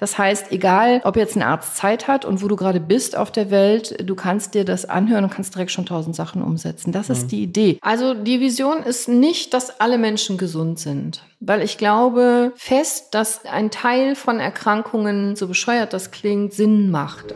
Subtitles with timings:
[0.00, 3.32] Das heißt, egal, ob jetzt ein Arzt Zeit hat und wo du gerade bist auf
[3.32, 6.92] der Welt, du kannst dir das anhören und kannst direkt schon tausend Sachen umsetzen.
[6.92, 7.28] Das ist mhm.
[7.28, 7.78] die Idee.
[7.82, 13.44] Also die Vision ist nicht, dass alle Menschen gesund sind, weil ich glaube fest, dass
[13.44, 17.34] ein Teil von Erkrankungen, so bescheuert das klingt, Sinn macht.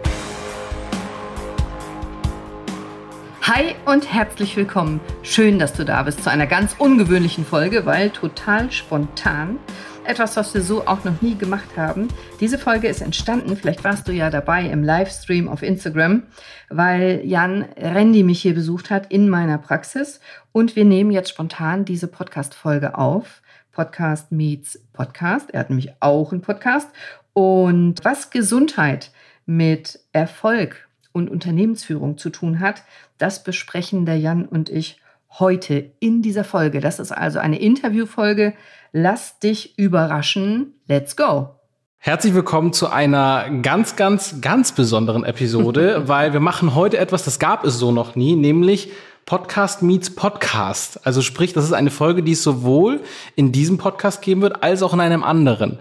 [3.43, 5.01] Hi und herzlich willkommen.
[5.25, 9.59] Schön, dass du da bist zu einer ganz ungewöhnlichen Folge, weil total spontan
[10.05, 12.09] etwas, was wir so auch noch nie gemacht haben.
[12.41, 16.25] Diese Folge ist entstanden, vielleicht warst du ja dabei im Livestream auf Instagram,
[16.69, 20.21] weil Jan Rendi mich hier besucht hat in meiner Praxis
[20.51, 23.43] und wir nehmen jetzt spontan diese Podcast-Folge auf.
[23.71, 25.51] Podcast meets Podcast.
[25.53, 26.89] Er hat nämlich auch einen Podcast.
[27.33, 29.11] Und was Gesundheit
[29.47, 32.83] mit Erfolg und Unternehmensführung zu tun hat,
[33.17, 35.01] das besprechen der Jan und ich
[35.39, 36.81] heute in dieser Folge.
[36.81, 38.53] Das ist also eine Interviewfolge
[38.95, 40.75] Lass dich überraschen.
[40.87, 41.49] Let's go.
[41.97, 47.39] Herzlich willkommen zu einer ganz, ganz, ganz besonderen Episode, weil wir machen heute etwas, das
[47.39, 48.91] gab es so noch nie, nämlich
[49.27, 51.07] Podcast meets Podcast.
[51.07, 53.01] Also sprich, das ist eine Folge, die es sowohl
[53.37, 55.79] in diesem Podcast geben wird, als auch in einem anderen.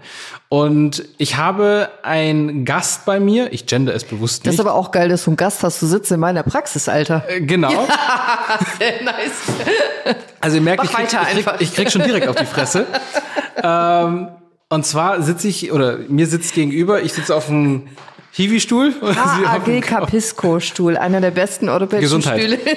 [0.48, 3.52] Und ich habe einen Gast bei mir.
[3.52, 4.46] Ich gender es bewusst nicht.
[4.46, 5.82] Das ist aber auch geil, dass du einen Gast hast.
[5.82, 7.24] Du sitzt in meiner Praxis, Alter.
[7.28, 7.72] Äh, genau.
[7.72, 7.88] Ja,
[8.78, 10.16] sehr nice.
[10.40, 12.86] Also ihr merkt, ich krieg, ich, krieg, ich krieg, schon direkt auf die Fresse.
[13.62, 14.28] ähm,
[14.68, 17.88] und zwar sitze ich, oder mir sitzt gegenüber, ich sitze auf einem
[18.34, 18.94] Hiwi-Stuhl?
[19.02, 22.58] AG Capisco-Stuhl, einer der besten europäischen Stühle.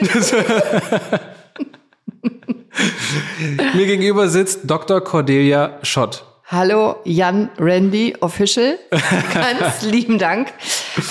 [3.73, 5.00] Mir gegenüber sitzt Dr.
[5.02, 6.26] Cordelia Schott.
[6.48, 8.78] Hallo Jan Randy Official.
[9.33, 10.50] Ganz lieben Dank,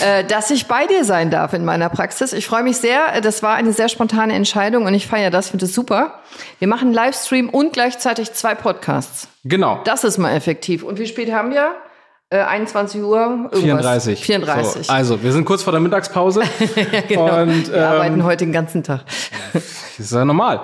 [0.01, 2.35] äh, dass ich bei dir sein darf in meiner Praxis.
[2.35, 3.21] Ich freue mich sehr.
[3.23, 6.21] Das war eine sehr spontane Entscheidung und ich feiere das, finde es super.
[6.59, 9.27] Wir machen Livestream und gleichzeitig zwei Podcasts.
[9.43, 9.81] Genau.
[9.85, 10.83] Das ist mal effektiv.
[10.83, 11.75] Und wie spät haben wir?
[12.43, 13.21] 21 äh, Uhr.
[13.53, 13.61] Irgendwas.
[13.61, 14.25] 34.
[14.25, 14.87] 34.
[14.87, 16.43] So, also, wir sind kurz vor der Mittagspause.
[17.09, 17.43] genau.
[17.43, 19.01] Und, wir ähm, arbeiten heute den ganzen Tag.
[19.53, 19.63] das
[19.99, 20.61] ist ja normal.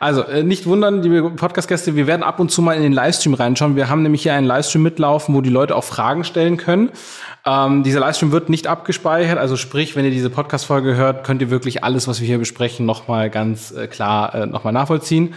[0.00, 3.34] Also, äh, nicht wundern, liebe Podcast-Gäste, wir werden ab und zu mal in den Livestream
[3.34, 3.76] reinschauen.
[3.76, 6.90] Wir haben nämlich hier einen Livestream mitlaufen, wo die Leute auch Fragen stellen können.
[7.46, 11.50] Ähm, dieser Livestream wird nicht abgespeichert, also sprich, wenn ihr diese Podcast-Folge hört, könnt ihr
[11.50, 15.34] wirklich alles, was wir hier besprechen, nochmal ganz äh, klar äh, nochmal nachvollziehen.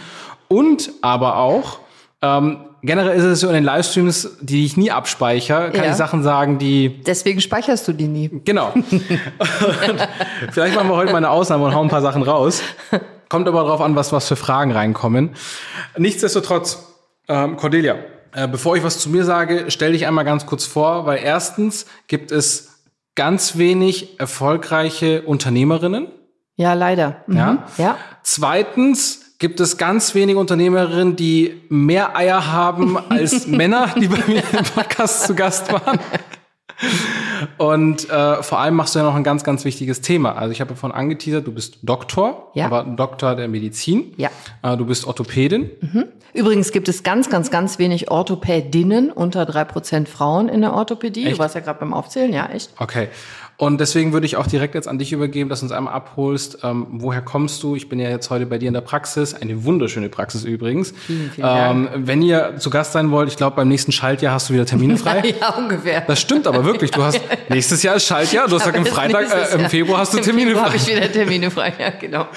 [0.48, 1.80] Und aber auch,
[2.22, 5.90] ähm, generell ist es so in den Livestreams, die ich nie abspeichere, kann ja.
[5.90, 7.00] ich Sachen sagen, die.
[7.06, 8.28] Deswegen speicherst du die nie.
[8.44, 8.72] Genau.
[10.52, 12.62] vielleicht machen wir heute mal eine Ausnahme und hauen ein paar Sachen raus.
[13.28, 15.30] Kommt aber darauf an, was, was für Fragen reinkommen.
[15.96, 16.86] Nichtsdestotrotz,
[17.28, 17.96] ähm, Cordelia,
[18.32, 21.86] äh, bevor ich was zu mir sage, stell dich einmal ganz kurz vor, weil erstens
[22.06, 22.82] gibt es
[23.14, 26.08] ganz wenig erfolgreiche Unternehmerinnen.
[26.56, 27.22] Ja, leider.
[27.26, 27.36] Mhm.
[27.36, 27.64] Ja.
[27.76, 27.96] ja.
[28.22, 34.42] Zweitens gibt es ganz wenige Unternehmerinnen, die mehr Eier haben als Männer, die bei mir
[34.52, 35.98] im Podcast zu Gast waren.
[37.56, 40.36] Und äh, vor allem machst du ja noch ein ganz, ganz wichtiges Thema.
[40.36, 42.66] Also ich habe davon angeteasert, du bist Doktor, ja.
[42.66, 44.12] aber Doktor der Medizin.
[44.16, 44.30] Ja.
[44.62, 45.70] Äh, du bist Orthopädin.
[45.80, 46.04] Mhm.
[46.34, 51.24] Übrigens gibt es ganz, ganz, ganz wenig Orthopädinnen, unter drei Prozent Frauen in der Orthopädie.
[51.24, 51.34] Echt?
[51.34, 52.70] Du warst ja gerade beim Aufzählen, ja, echt.
[52.78, 53.08] Okay.
[53.60, 56.58] Und deswegen würde ich auch direkt jetzt an dich übergeben, dass du uns einmal abholst.
[56.62, 57.74] Ähm, woher kommst du?
[57.74, 59.34] Ich bin ja jetzt heute bei dir in der Praxis.
[59.34, 60.94] Eine wunderschöne Praxis übrigens.
[61.06, 61.90] Vielen, vielen Dank.
[61.94, 64.64] Ähm, wenn ihr zu Gast sein wollt, ich glaube, beim nächsten Schaltjahr hast du wieder
[64.64, 65.34] Termine frei.
[65.40, 66.02] ja, ungefähr.
[66.02, 66.92] Das stimmt aber wirklich.
[66.92, 68.46] Du hast nächstes Jahr ist Schaltjahr.
[68.46, 70.60] Du hast gesagt, im Freitag, äh, im Februar hast du Termine frei.
[70.60, 72.28] habe ich wieder Termine frei, ja, genau.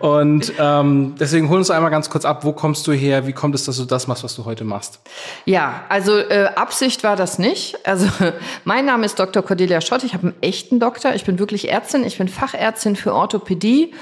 [0.00, 2.44] Und ähm, deswegen hol uns einmal ganz kurz ab.
[2.44, 3.24] Wo kommst du her?
[3.28, 4.98] Wie kommt es, dass du das machst, was du heute machst?
[5.44, 7.76] Ja, also äh, Absicht war das nicht.
[7.86, 8.08] Also
[8.64, 9.44] mein Name ist Dr.
[9.44, 10.02] Cordelia Schott.
[10.02, 11.14] Ich habe echten Doktor.
[11.14, 12.04] Ich bin wirklich Ärztin.
[12.04, 13.92] Ich bin Fachärztin für Orthopädie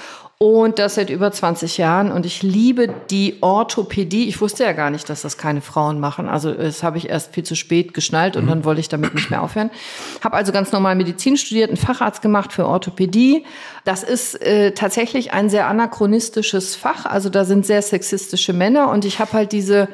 [0.41, 2.12] und das seit über 20 Jahren.
[2.12, 4.28] Und ich liebe die Orthopädie.
[4.28, 6.28] Ich wusste ja gar nicht, dass das keine Frauen machen.
[6.28, 8.49] Also das habe ich erst viel zu spät geschnallt und mhm.
[8.49, 9.71] dann wollte ich damit nicht mehr aufhören.
[10.22, 13.44] Habe also ganz normal Medizin studiert, einen Facharzt gemacht für Orthopädie.
[13.84, 17.05] Das ist äh, tatsächlich ein sehr anachronistisches Fach.
[17.05, 19.88] Also da sind sehr sexistische Männer und ich habe halt diese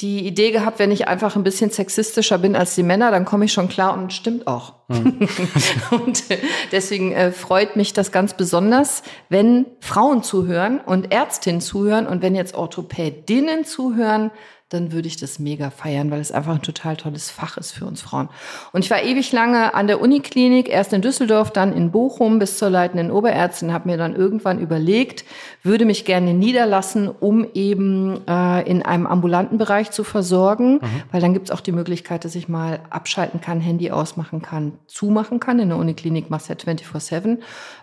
[0.00, 3.44] die Idee gehabt, wenn ich einfach ein bisschen sexistischer bin als die Männer, dann komme
[3.44, 4.74] ich schon klar und stimmt auch.
[4.88, 5.28] Mhm.
[5.90, 6.38] und äh,
[6.72, 12.34] deswegen äh, freut mich das ganz besonders, wenn Frauen zuhören und Ärztinnen zuhören und wenn
[12.34, 14.30] jetzt Orthopädinnen zuhören,
[14.70, 17.86] dann würde ich das mega feiern, weil es einfach ein total tolles Fach ist für
[17.86, 18.28] uns Frauen.
[18.72, 22.56] Und ich war ewig lange an der Uniklinik, erst in Düsseldorf, dann in Bochum bis
[22.56, 25.24] zur leitenden Oberärztin, habe mir dann irgendwann überlegt,
[25.64, 31.02] würde mich gerne niederlassen, um eben äh, in einem ambulanten Bereich zu versorgen, mhm.
[31.10, 34.74] weil dann gibt es auch die Möglichkeit, dass ich mal abschalten kann, Handy ausmachen kann,
[34.86, 35.58] zumachen kann.
[35.58, 37.38] In der Uniklinik machst du ja 24-7,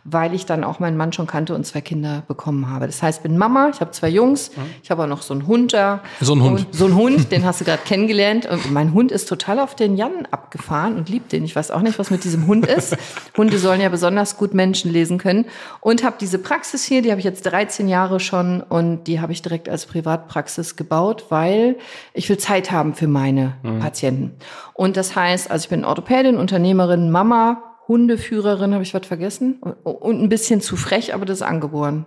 [0.06, 2.86] weil ich dann auch meinen Mann schon kannte und zwei Kinder bekommen habe.
[2.86, 4.62] Das heißt, ich bin Mama, ich habe zwei Jungs, mhm.
[4.82, 6.02] ich habe auch noch so einen Hund da.
[6.22, 6.66] So ein Hund?
[6.78, 8.46] So ein Hund, den hast du gerade kennengelernt.
[8.46, 11.44] Und mein Hund ist total auf den Jan abgefahren und liebt den.
[11.44, 12.96] Ich weiß auch nicht, was mit diesem Hund ist.
[13.36, 15.46] Hunde sollen ja besonders gut Menschen lesen können.
[15.82, 19.32] Und habe diese Praxis hier, die habe ich jetzt 13 Jahre schon und die habe
[19.34, 21.78] ich direkt als Privatpraxis gebaut, weil
[22.14, 23.80] ich will Zeit haben für meine mhm.
[23.80, 24.36] Patienten.
[24.74, 29.62] Und das heißt, also ich bin Orthopädin, Unternehmerin, Mama, Hundeführerin, habe ich was vergessen?
[29.84, 32.06] Und ein bisschen zu frech, aber das ist angeboren.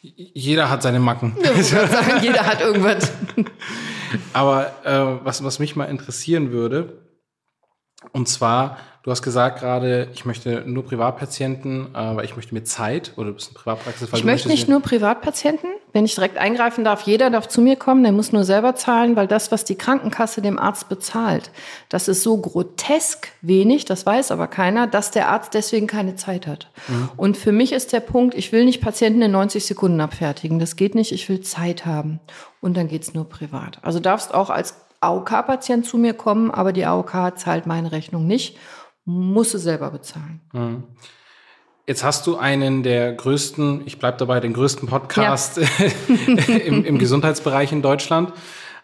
[0.00, 1.36] Jeder hat seine Macken.
[1.42, 3.10] Ja, sagen, jeder hat irgendwas.
[4.32, 7.06] Aber äh, was, was mich mal interessieren würde,
[8.12, 13.12] und zwar, du hast gesagt gerade, ich möchte nur Privatpatienten, weil ich möchte mir Zeit
[13.16, 14.10] oder du bist ein Privatpraxis.
[14.12, 18.02] Ich möchte nicht nur Privatpatienten, wenn ich direkt eingreifen darf, jeder darf zu mir kommen,
[18.02, 21.50] der muss nur selber zahlen, weil das, was die Krankenkasse dem Arzt bezahlt,
[21.88, 26.46] das ist so grotesk wenig, das weiß aber keiner, dass der Arzt deswegen keine Zeit
[26.46, 26.68] hat.
[26.88, 27.08] Mhm.
[27.16, 30.76] Und für mich ist der Punkt, ich will nicht Patienten in 90 Sekunden abfertigen, das
[30.76, 32.20] geht nicht, ich will Zeit haben.
[32.60, 33.78] Und dann geht's nur privat.
[33.80, 38.58] Also darfst auch als AOK-Patient zu mir kommen, aber die AOK zahlt meine Rechnung nicht,
[39.08, 40.40] muss sie selber bezahlen.
[40.52, 40.82] Mhm.
[41.86, 45.64] Jetzt hast du einen der größten, ich bleibe dabei, den größten Podcast ja.
[46.54, 48.34] im, im, Gesundheitsbereich in Deutschland.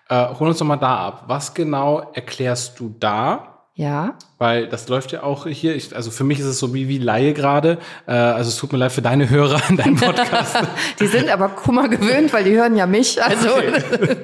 [0.09, 1.25] Äh, hol uns doch mal da ab.
[1.27, 3.67] Was genau erklärst du da?
[3.75, 4.15] Ja.
[4.39, 5.77] Weil das läuft ja auch hier.
[5.77, 7.77] Ich, also für mich ist es so wie, wie Laie gerade.
[8.07, 10.57] Äh, also es tut mir leid für deine Hörer in deinem Podcast.
[11.01, 13.23] die sind aber Kummer gewöhnt, weil die hören ja mich.
[13.23, 13.51] Also.
[13.51, 14.17] Okay.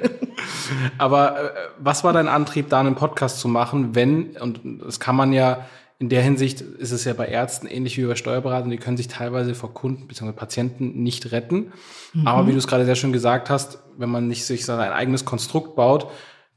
[0.97, 5.15] aber äh, was war dein Antrieb, da einen Podcast zu machen, wenn, und das kann
[5.15, 5.67] man ja
[6.01, 9.07] in der Hinsicht ist es ja bei Ärzten ähnlich wie bei Steuerberatern, die können sich
[9.07, 10.31] teilweise vor Kunden bzw.
[10.31, 11.71] Patienten nicht retten.
[12.13, 12.25] Mhm.
[12.25, 15.25] Aber wie du es gerade sehr schön gesagt hast, wenn man nicht sich sein eigenes
[15.25, 16.07] Konstrukt baut,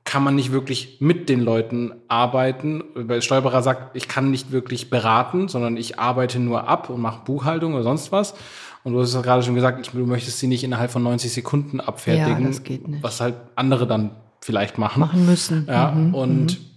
[0.04, 2.84] kann man nicht wirklich mit den Leuten arbeiten.
[2.96, 7.22] Der Steuerberater sagt, ich kann nicht wirklich beraten, sondern ich arbeite nur ab und mache
[7.26, 8.34] Buchhaltung oder sonst was.
[8.82, 11.30] Und du hast es gerade schon gesagt, ich, du möchtest sie nicht innerhalb von 90
[11.30, 13.02] Sekunden abfertigen, ja, das geht nicht.
[13.02, 15.00] was halt andere dann vielleicht machen.
[15.00, 15.66] Machen müssen.
[15.68, 16.14] Ja, mhm.
[16.14, 16.73] und mhm.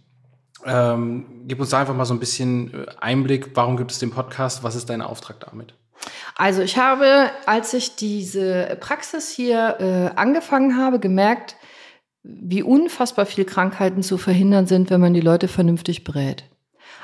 [0.67, 3.51] Ähm, gib uns da einfach mal so ein bisschen äh, Einblick.
[3.55, 4.63] Warum gibt es den Podcast?
[4.63, 5.73] Was ist dein Auftrag damit?
[6.35, 11.55] Also ich habe, als ich diese Praxis hier äh, angefangen habe, gemerkt,
[12.23, 16.43] wie unfassbar viele Krankheiten zu verhindern sind, wenn man die Leute vernünftig berät.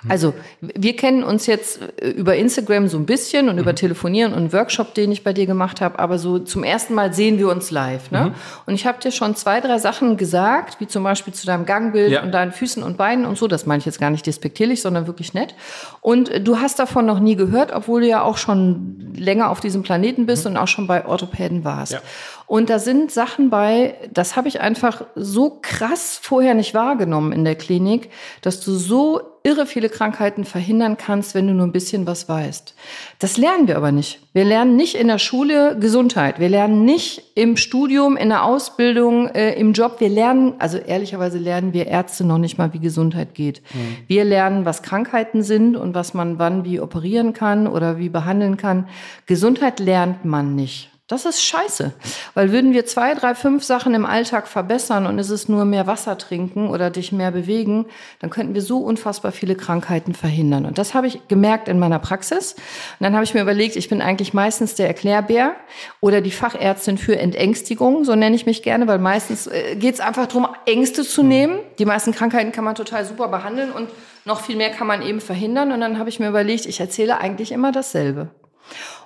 [0.03, 0.11] Mhm.
[0.11, 3.61] Also wir kennen uns jetzt äh, über Instagram so ein bisschen und mhm.
[3.61, 6.93] über Telefonieren und einen Workshop, den ich bei dir gemacht habe, aber so zum ersten
[6.93, 8.11] Mal sehen wir uns live.
[8.11, 8.25] Ne?
[8.25, 8.33] Mhm.
[8.65, 12.11] Und ich habe dir schon zwei, drei Sachen gesagt, wie zum Beispiel zu deinem Gangbild
[12.11, 12.23] ja.
[12.23, 13.47] und deinen Füßen und Beinen und so.
[13.47, 15.55] Das meine ich jetzt gar nicht despektierlich, sondern wirklich nett.
[16.01, 19.83] Und du hast davon noch nie gehört, obwohl du ja auch schon länger auf diesem
[19.83, 20.51] Planeten bist mhm.
[20.51, 21.93] und auch schon bei Orthopäden warst.
[21.93, 22.01] Ja.
[22.45, 27.45] Und da sind Sachen bei, das habe ich einfach so krass vorher nicht wahrgenommen in
[27.45, 28.09] der Klinik,
[28.41, 32.73] dass du so irre viele Krankheiten verhindern kannst, wenn du nur ein bisschen was weißt.
[33.19, 34.21] Das lernen wir aber nicht.
[34.31, 36.39] Wir lernen nicht in der Schule Gesundheit.
[36.39, 39.99] Wir lernen nicht im Studium, in der Ausbildung, äh, im Job.
[39.99, 43.61] Wir lernen, also ehrlicherweise lernen wir Ärzte noch nicht mal, wie Gesundheit geht.
[43.73, 43.97] Mhm.
[44.07, 48.55] Wir lernen, was Krankheiten sind und was man wann wie operieren kann oder wie behandeln
[48.55, 48.87] kann.
[49.25, 50.92] Gesundheit lernt man nicht.
[51.07, 51.91] Das ist scheiße.
[52.33, 55.85] Weil würden wir zwei, drei, fünf Sachen im Alltag verbessern und es ist nur mehr
[55.85, 57.87] Wasser trinken oder dich mehr bewegen,
[58.21, 60.65] dann könnten wir so unfassbar viele Krankheiten verhindern.
[60.65, 62.53] Und das habe ich gemerkt in meiner Praxis.
[62.53, 65.57] Und dann habe ich mir überlegt, ich bin eigentlich meistens der Erklärbär
[65.99, 69.99] oder die Fachärztin für Entängstigung, so nenne ich mich gerne, weil meistens äh, geht es
[69.99, 71.59] einfach darum, Ängste zu nehmen.
[71.79, 73.89] Die meisten Krankheiten kann man total super behandeln und
[74.23, 75.73] noch viel mehr kann man eben verhindern.
[75.73, 78.29] Und dann habe ich mir überlegt, ich erzähle eigentlich immer dasselbe.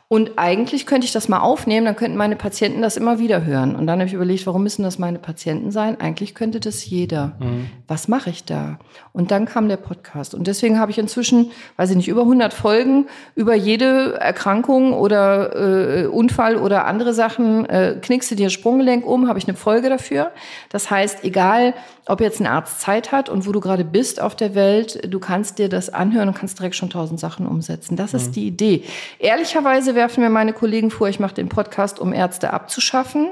[0.10, 3.76] Und eigentlich könnte ich das mal aufnehmen, dann könnten meine Patienten das immer wieder hören.
[3.76, 6.00] Und dann habe ich überlegt, warum müssen das meine Patienten sein?
[6.00, 7.36] Eigentlich könnte das jeder.
[7.40, 7.70] Mhm.
[7.90, 8.80] Was mache ich da?
[9.12, 10.34] Und dann kam der Podcast.
[10.34, 16.04] Und deswegen habe ich inzwischen, weiß ich nicht, über 100 Folgen über jede Erkrankung oder
[16.04, 17.66] äh, Unfall oder andere Sachen.
[17.66, 20.32] Äh, knickst du dir Sprunggelenk um, habe ich eine Folge dafür.
[20.70, 21.74] Das heißt, egal,
[22.06, 25.20] ob jetzt ein Arzt Zeit hat und wo du gerade bist auf der Welt, du
[25.20, 27.98] kannst dir das anhören und kannst direkt schon tausend Sachen umsetzen.
[27.98, 28.20] Das mhm.
[28.20, 28.84] ist die Idee.
[29.20, 33.32] Ehrlicherweise werfen mir meine Kollegen vor, ich mache den Podcast, um Ärzte abzuschaffen.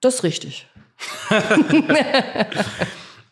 [0.00, 0.68] Das ist richtig.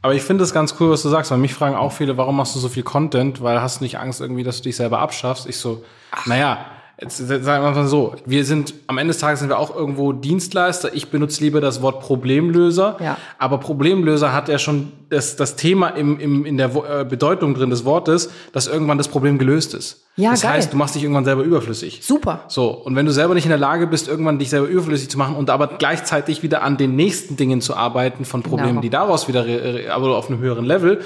[0.03, 2.37] Aber ich finde es ganz cool, was du sagst, weil mich fragen auch viele, warum
[2.37, 3.43] machst du so viel Content?
[3.43, 5.47] Weil hast du nicht Angst irgendwie, dass du dich selber abschaffst?
[5.47, 6.27] Ich so, Ach.
[6.27, 6.67] naja,
[7.01, 10.13] Jetzt sagen wir mal so, wir sind am Ende des Tages sind wir auch irgendwo
[10.13, 10.95] Dienstleister.
[10.95, 12.97] Ich benutze lieber das Wort Problemlöser.
[13.01, 13.17] Ja.
[13.39, 17.71] Aber Problemlöser hat ja schon das, das Thema im, im, in der äh, Bedeutung drin
[17.71, 20.05] des Wortes, dass irgendwann das Problem gelöst ist.
[20.17, 20.53] Ja, das geil.
[20.53, 22.01] heißt, du machst dich irgendwann selber überflüssig.
[22.03, 22.45] Super.
[22.47, 25.19] So, und wenn du selber nicht in der Lage bist, irgendwann dich selber überflüssig zu
[25.19, 28.81] machen und aber gleichzeitig wieder an den nächsten Dingen zu arbeiten von Problemen, genau.
[28.83, 29.45] die daraus wieder,
[29.93, 31.01] aber auf einem höheren Level,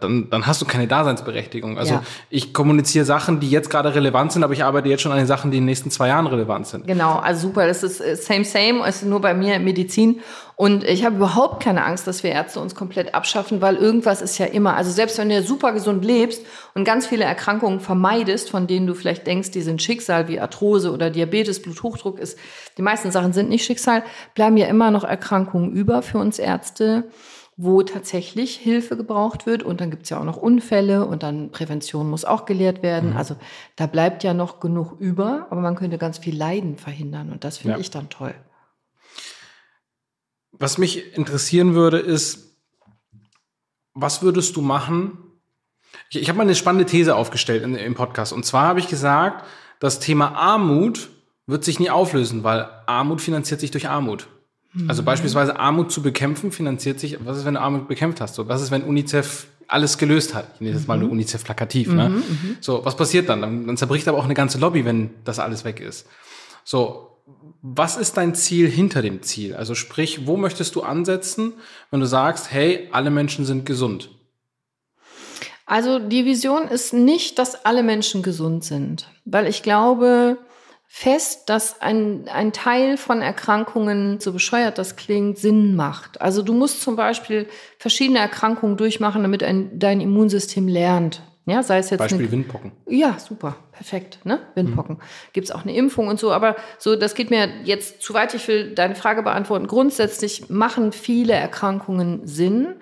[0.00, 1.78] dann, dann hast du keine Daseinsberechtigung.
[1.78, 2.02] Also ja.
[2.28, 5.26] ich kommuniziere Sachen, die jetzt gerade relevant sind, aber ich arbeite jetzt schon an den
[5.26, 6.86] Sachen, die in den nächsten zwei Jahren relevant sind.
[6.86, 7.66] Genau, also super.
[7.66, 8.86] Das ist äh, same, same.
[8.86, 10.20] Es ist nur bei mir Medizin.
[10.60, 14.36] Und ich habe überhaupt keine Angst, dass wir Ärzte uns komplett abschaffen, weil irgendwas ist
[14.36, 14.76] ja immer.
[14.76, 16.44] Also selbst wenn du super gesund lebst
[16.74, 20.92] und ganz viele Erkrankungen vermeidest, von denen du vielleicht denkst, die sind Schicksal, wie Arthrose
[20.92, 22.38] oder Diabetes, Bluthochdruck ist,
[22.76, 27.04] die meisten Sachen sind nicht Schicksal, bleiben ja immer noch Erkrankungen über für uns Ärzte
[27.62, 29.62] wo tatsächlich Hilfe gebraucht wird.
[29.62, 33.10] Und dann gibt es ja auch noch Unfälle und dann Prävention muss auch gelehrt werden.
[33.10, 33.16] Mhm.
[33.18, 33.36] Also
[33.76, 37.58] da bleibt ja noch genug über, aber man könnte ganz viel Leiden verhindern und das
[37.58, 37.80] finde ja.
[37.80, 38.34] ich dann toll.
[40.52, 42.56] Was mich interessieren würde, ist,
[43.92, 45.18] was würdest du machen?
[46.08, 48.32] Ich, ich habe mal eine spannende These aufgestellt in, im Podcast.
[48.32, 49.44] Und zwar habe ich gesagt,
[49.80, 51.10] das Thema Armut
[51.46, 54.28] wird sich nie auflösen, weil Armut finanziert sich durch Armut.
[54.86, 58.36] Also beispielsweise Armut zu bekämpfen finanziert sich, was ist, wenn du Armut bekämpft hast?
[58.36, 60.46] So, was ist, wenn UNICEF alles gelöst hat?
[60.54, 61.92] Ich nehme jetzt mal nur UNICEF plakativ.
[61.92, 62.08] Ne?
[62.08, 63.42] Mhm, mhm, so, was passiert dann?
[63.42, 63.66] dann?
[63.66, 66.06] Dann zerbricht aber auch eine ganze Lobby, wenn das alles weg ist.
[66.64, 67.16] So,
[67.62, 69.54] was ist dein Ziel hinter dem Ziel?
[69.54, 71.54] Also sprich, wo möchtest du ansetzen,
[71.90, 74.10] wenn du sagst, hey, alle Menschen sind gesund?
[75.66, 80.38] Also die Vision ist nicht, dass alle Menschen gesund sind, weil ich glaube,
[80.92, 86.20] fest, dass ein, ein Teil von Erkrankungen, so bescheuert das klingt, Sinn macht.
[86.20, 87.46] Also du musst zum Beispiel
[87.78, 91.22] verschiedene Erkrankungen durchmachen, damit ein, dein Immunsystem lernt.
[91.46, 92.72] Ja, sei es jetzt Beispiel eine, Windpocken.
[92.88, 94.18] Ja, super, perfekt.
[94.24, 94.40] Ne?
[94.56, 94.96] Windpocken.
[94.96, 95.32] Mhm.
[95.32, 98.34] Gibt es auch eine Impfung und so, aber so, das geht mir jetzt zu weit.
[98.34, 99.68] Ich will deine Frage beantworten.
[99.68, 102.76] Grundsätzlich machen viele Erkrankungen Sinn, mhm.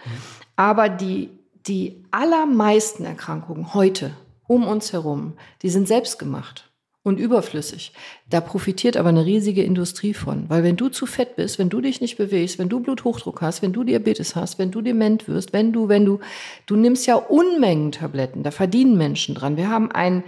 [0.56, 1.28] aber die,
[1.66, 4.12] die allermeisten Erkrankungen heute
[4.46, 6.67] um uns herum, die sind selbst gemacht
[7.08, 7.92] und überflüssig.
[8.30, 10.44] Da profitiert aber eine riesige Industrie von.
[10.48, 13.62] Weil wenn du zu fett bist, wenn du dich nicht bewegst, wenn du Bluthochdruck hast,
[13.62, 16.20] wenn du Diabetes hast, wenn du dement wirst, wenn du, wenn du,
[16.66, 19.56] du nimmst ja Unmengen Tabletten, da verdienen Menschen dran.
[19.56, 20.22] Wir haben ein,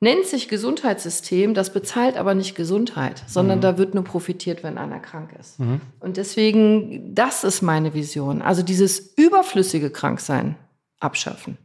[0.00, 3.62] nennt sich Gesundheitssystem, das bezahlt aber nicht Gesundheit, sondern mhm.
[3.62, 5.58] da wird nur profitiert, wenn einer krank ist.
[5.58, 5.80] Mhm.
[6.00, 8.42] Und deswegen, das ist meine Vision.
[8.42, 10.56] Also dieses überflüssige Kranksein
[11.00, 11.58] abschaffen.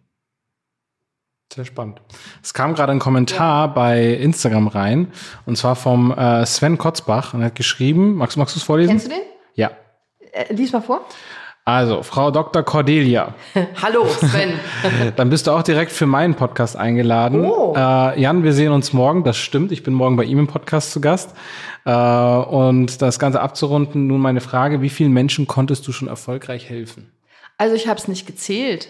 [1.54, 2.02] Sehr spannend.
[2.44, 3.74] Es kam gerade ein Kommentar ja.
[3.74, 5.08] bei Instagram rein
[5.46, 8.92] und zwar vom äh, Sven Kotzbach und er hat geschrieben, magst, magst du es vorlesen?
[8.92, 9.22] Kennst du den?
[9.56, 9.72] Ja.
[10.32, 11.02] Äh, lies mal vor.
[11.66, 12.64] Also, Frau Dr.
[12.64, 13.36] Cordelia.
[13.82, 14.54] Hallo, Sven.
[15.16, 17.46] Dann bist du auch direkt für meinen Podcast eingeladen.
[17.46, 17.76] Oh.
[17.76, 19.72] Äh, Jan, wir sehen uns morgen, das stimmt.
[19.72, 21.36] Ich bin morgen bei ihm im Podcast zu Gast.
[21.86, 26.70] Äh, und das Ganze abzurunden, nun meine Frage, wie vielen Menschen konntest du schon erfolgreich
[26.70, 27.12] helfen?
[27.58, 28.88] Also ich habe es nicht gezählt.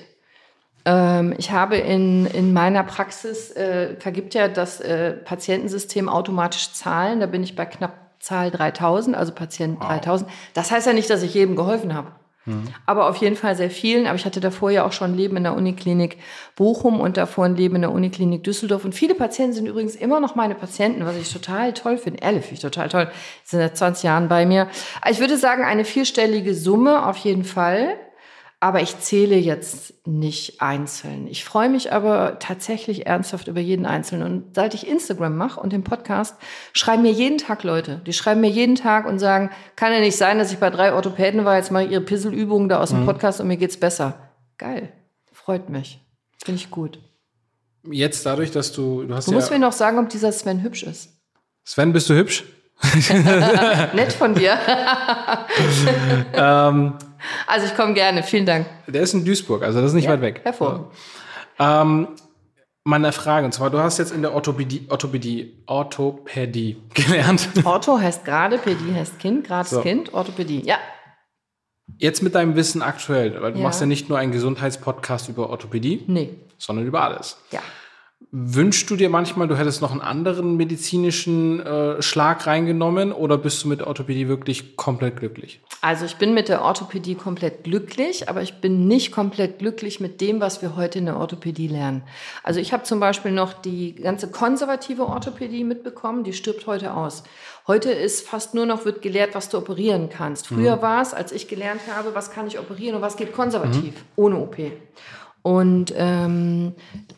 [0.85, 7.19] Ähm, ich habe in, in meiner Praxis, äh, vergibt ja das äh, Patientensystem automatisch Zahlen.
[7.19, 9.87] Da bin ich bei knapp Zahl 3000, also Patient wow.
[9.87, 10.29] 3000.
[10.53, 12.11] Das heißt ja nicht, dass ich jedem geholfen habe.
[12.45, 12.65] Mhm.
[12.85, 14.07] Aber auf jeden Fall sehr vielen.
[14.07, 16.17] Aber ich hatte davor ja auch schon ein Leben in der Uniklinik
[16.55, 18.85] Bochum und davor ein Leben in der Uniklinik Düsseldorf.
[18.85, 22.21] Und viele Patienten sind übrigens immer noch meine Patienten, was ich total toll finde.
[22.21, 23.05] Ehrlich, finde ich total toll.
[23.45, 24.67] Die sind seit 20 Jahren bei mir.
[25.09, 27.95] Ich würde sagen, eine vierstellige Summe auf jeden Fall.
[28.61, 31.27] Aber ich zähle jetzt nicht einzeln.
[31.27, 34.23] Ich freue mich aber tatsächlich ernsthaft über jeden Einzelnen.
[34.25, 36.35] Und seit ich Instagram mache und den Podcast,
[36.73, 38.01] schreiben mir jeden Tag Leute.
[38.05, 40.93] Die schreiben mir jeden Tag und sagen, kann ja nicht sein, dass ich bei drei
[40.93, 43.05] Orthopäden war, jetzt mache ich ihre Pisselübungen da aus dem mhm.
[43.05, 44.29] Podcast und mir geht's besser.
[44.57, 44.91] Geil.
[45.31, 46.01] Freut mich.
[46.43, 46.99] Finde ich gut.
[47.89, 50.63] Jetzt dadurch, dass du, du hast Du ja musst mir noch sagen, ob dieser Sven
[50.63, 51.11] hübsch ist.
[51.63, 52.43] Sven, bist du hübsch?
[53.93, 54.57] Nett von dir.
[56.33, 56.93] ähm,
[57.47, 58.67] also ich komme gerne, vielen Dank.
[58.87, 60.41] Der ist in Duisburg, also das ist nicht ja, weit weg.
[60.43, 60.87] Hervorragend.
[61.59, 62.07] Ähm,
[62.83, 67.49] meine Frage, und zwar, du hast jetzt in der Orthopädie, Orthopädie, Orthopädie gelernt.
[67.63, 69.81] Ortho heißt gerade, Pädie heißt Kind, gerade so.
[69.81, 70.77] Kind, Orthopädie, ja.
[71.97, 73.63] Jetzt mit deinem Wissen aktuell, weil du ja.
[73.63, 76.29] machst ja nicht nur einen Gesundheitspodcast über Orthopädie, nee.
[76.57, 77.37] sondern über alles.
[77.51, 77.61] Ja.
[78.31, 83.63] Wünschst du dir manchmal, du hättest noch einen anderen medizinischen äh, Schlag reingenommen oder bist
[83.63, 85.61] du mit der Orthopädie wirklich komplett glücklich?
[85.81, 90.21] Also ich bin mit der Orthopädie komplett glücklich, aber ich bin nicht komplett glücklich mit
[90.21, 92.03] dem, was wir heute in der Orthopädie lernen.
[92.43, 97.23] Also ich habe zum Beispiel noch die ganze konservative Orthopädie mitbekommen, die stirbt heute aus.
[97.65, 100.47] Heute ist fast nur noch, wird gelehrt, was du operieren kannst.
[100.47, 100.81] Früher mhm.
[100.83, 104.01] war es, als ich gelernt habe, was kann ich operieren und was geht konservativ, mhm.
[104.17, 104.57] ohne OP.
[105.49, 106.73] Und ähm,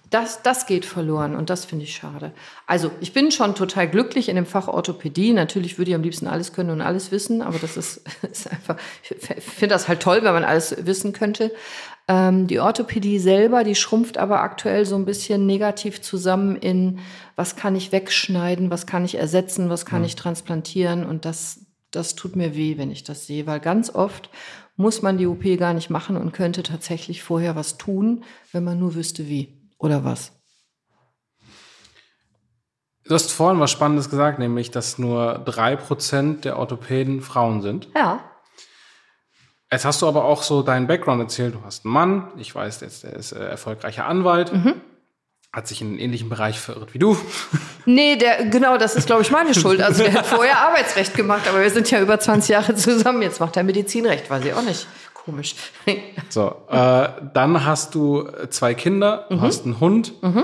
[0.09, 2.31] das, das geht verloren und das finde ich schade.
[2.65, 5.33] Also ich bin schon total glücklich in dem Fach Orthopädie.
[5.33, 8.77] Natürlich würde ich am liebsten alles können und alles wissen, aber das ist, ist einfach,
[9.03, 11.51] ich finde das halt toll, wenn man alles wissen könnte.
[12.07, 17.00] Ähm, die Orthopädie selber, die schrumpft aber aktuell so ein bisschen negativ zusammen in,
[17.35, 20.05] was kann ich wegschneiden, was kann ich ersetzen, was kann mhm.
[20.05, 24.29] ich transplantieren und das, das tut mir weh, wenn ich das sehe, weil ganz oft
[24.75, 28.80] muss man die OP gar nicht machen und könnte tatsächlich vorher was tun, wenn man
[28.80, 30.32] nur wüsste wie oder was.
[33.06, 37.90] Du hast vorhin was Spannendes gesagt, nämlich, dass nur drei Prozent der Orthopäden Frauen sind.
[37.96, 38.24] Ja.
[39.72, 41.56] Jetzt hast du aber auch so deinen Background erzählt.
[41.56, 44.75] Du hast einen Mann, ich weiß jetzt, der ist äh, erfolgreicher Anwalt, mhm.
[45.53, 47.17] Hat sich in einen ähnlichen Bereich verirrt wie du.
[47.88, 49.81] Nee, der, genau, das ist, glaube ich, meine Schuld.
[49.81, 53.24] Also der hat vorher Arbeitsrecht gemacht, aber wir sind ja über 20 Jahre zusammen.
[53.24, 54.86] Jetzt macht er Medizinrecht, weiß ich auch nicht.
[55.15, 55.55] Komisch.
[56.29, 59.41] so, äh, dann hast du zwei Kinder, du mhm.
[59.41, 60.13] hast einen Hund.
[60.22, 60.43] Mhm.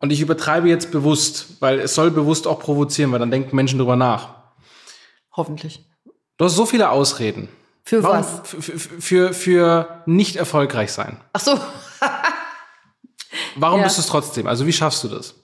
[0.00, 3.78] Und ich übertreibe jetzt bewusst, weil es soll bewusst auch provozieren, weil dann denken Menschen
[3.78, 4.34] drüber nach.
[5.30, 5.84] Hoffentlich.
[6.36, 7.48] Du hast so viele Ausreden.
[7.84, 8.18] Für Warum?
[8.18, 8.40] was?
[8.42, 11.20] Für, für, für nicht erfolgreich sein.
[11.32, 11.56] Ach so.
[13.60, 13.84] Warum ja.
[13.84, 14.46] bist du es trotzdem?
[14.46, 15.34] Also wie schaffst du das?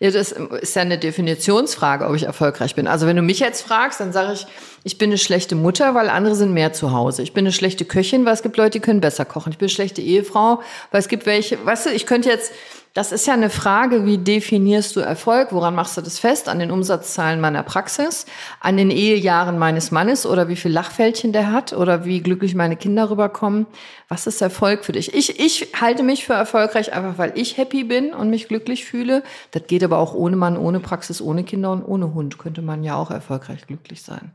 [0.00, 2.86] Ja, das ist ja eine Definitionsfrage, ob ich erfolgreich bin.
[2.86, 4.46] Also wenn du mich jetzt fragst, dann sage ich,
[4.82, 7.22] ich bin eine schlechte Mutter, weil andere sind mehr zu Hause.
[7.22, 9.52] Ich bin eine schlechte Köchin, weil es gibt Leute, die können besser kochen.
[9.52, 12.52] Ich bin eine schlechte Ehefrau, weil es gibt welche, weißt du, ich könnte jetzt
[12.94, 15.48] das ist ja eine Frage, wie definierst du Erfolg?
[15.50, 16.48] Woran machst du das fest?
[16.48, 18.24] An den Umsatzzahlen meiner Praxis?
[18.60, 20.24] An den Ehejahren meines Mannes?
[20.24, 21.72] Oder wie viel Lachfältchen der hat?
[21.72, 23.66] Oder wie glücklich meine Kinder rüberkommen?
[24.08, 25.12] Was ist Erfolg für dich?
[25.12, 29.24] Ich, ich halte mich für erfolgreich einfach, weil ich happy bin und mich glücklich fühle.
[29.50, 32.38] Das geht aber auch ohne Mann, ohne Praxis, ohne Kinder und ohne Hund.
[32.38, 34.30] Könnte man ja auch erfolgreich glücklich sein.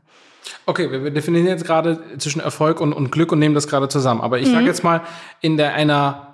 [0.66, 4.20] Okay, wir, definieren jetzt gerade zwischen Erfolg und, und Glück und nehmen das gerade zusammen.
[4.20, 4.52] Aber ich mhm.
[4.52, 5.00] sage jetzt mal,
[5.40, 6.29] in der einer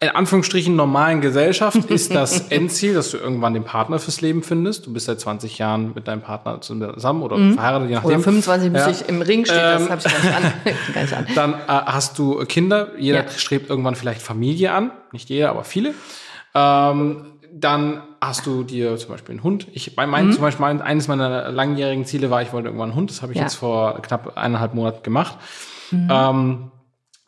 [0.00, 4.86] in Anführungsstrichen normalen Gesellschaft ist das Endziel, dass du irgendwann den Partner fürs Leben findest.
[4.86, 7.54] Du bist seit 20 Jahren mit deinem Partner zusammen oder mhm.
[7.54, 8.10] verheiratet, je nachdem.
[8.10, 8.90] Oder 25 ja.
[8.90, 10.52] ich im Ring steht, das ähm, habe ich gar nicht, an,
[10.94, 11.26] gar nicht an.
[11.34, 12.88] Dann äh, hast du Kinder.
[12.98, 13.30] Jeder ja.
[13.30, 14.90] strebt irgendwann vielleicht Familie an.
[15.12, 15.94] Nicht jeder, aber viele.
[16.54, 19.68] Ähm, dann hast du dir zum Beispiel einen Hund.
[19.72, 20.32] Ich meinen mhm.
[20.32, 23.10] zum Beispiel eines meiner langjährigen Ziele war, ich wollte irgendwann einen Hund.
[23.10, 23.44] Das habe ich ja.
[23.44, 25.38] jetzt vor knapp eineinhalb Monaten gemacht.
[25.92, 26.08] Mhm.
[26.10, 26.70] Ähm,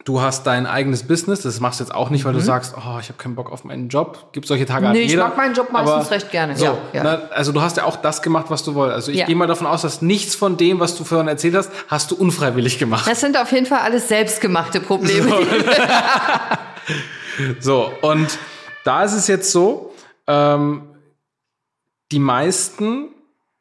[0.06, 2.38] Du hast dein eigenes Business, das machst du jetzt auch nicht, weil mhm.
[2.38, 4.28] du sagst, oh, ich habe keinen Bock auf meinen Job.
[4.30, 6.56] Gibt solche Tage Nee, ich mag meinen Job meistens aber, recht gerne.
[6.56, 7.02] So, ja, ja.
[7.02, 8.94] Na, also du hast ja auch das gemacht, was du wolltest.
[8.94, 9.26] Also ich ja.
[9.26, 12.14] gehe mal davon aus, dass nichts von dem, was du vorhin erzählt hast, hast du
[12.14, 13.10] unfreiwillig gemacht.
[13.10, 15.28] Das sind auf jeden Fall alles selbstgemachte Probleme.
[17.58, 18.38] So, so und
[18.84, 19.92] da ist es jetzt so,
[20.28, 20.82] ähm,
[22.12, 23.08] die meisten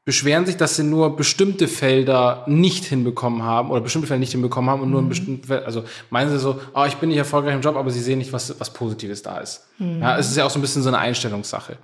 [0.05, 4.69] beschweren sich, dass sie nur bestimmte Felder nicht hinbekommen haben oder bestimmte Felder nicht hinbekommen
[4.69, 5.09] haben und nur in mhm.
[5.09, 7.99] bestimmten Feldern, also meinen sie so, oh, ich bin nicht erfolgreich im Job, aber sie
[7.99, 9.67] sehen nicht, was, was Positives da ist.
[9.79, 10.01] Mhm.
[10.01, 11.77] Ja, es ist ja auch so ein bisschen so eine Einstellungssache.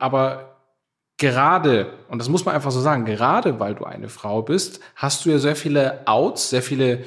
[0.00, 0.56] Aber
[1.18, 5.24] gerade, und das muss man einfach so sagen, gerade weil du eine Frau bist, hast
[5.24, 7.04] du ja sehr viele Outs, sehr viele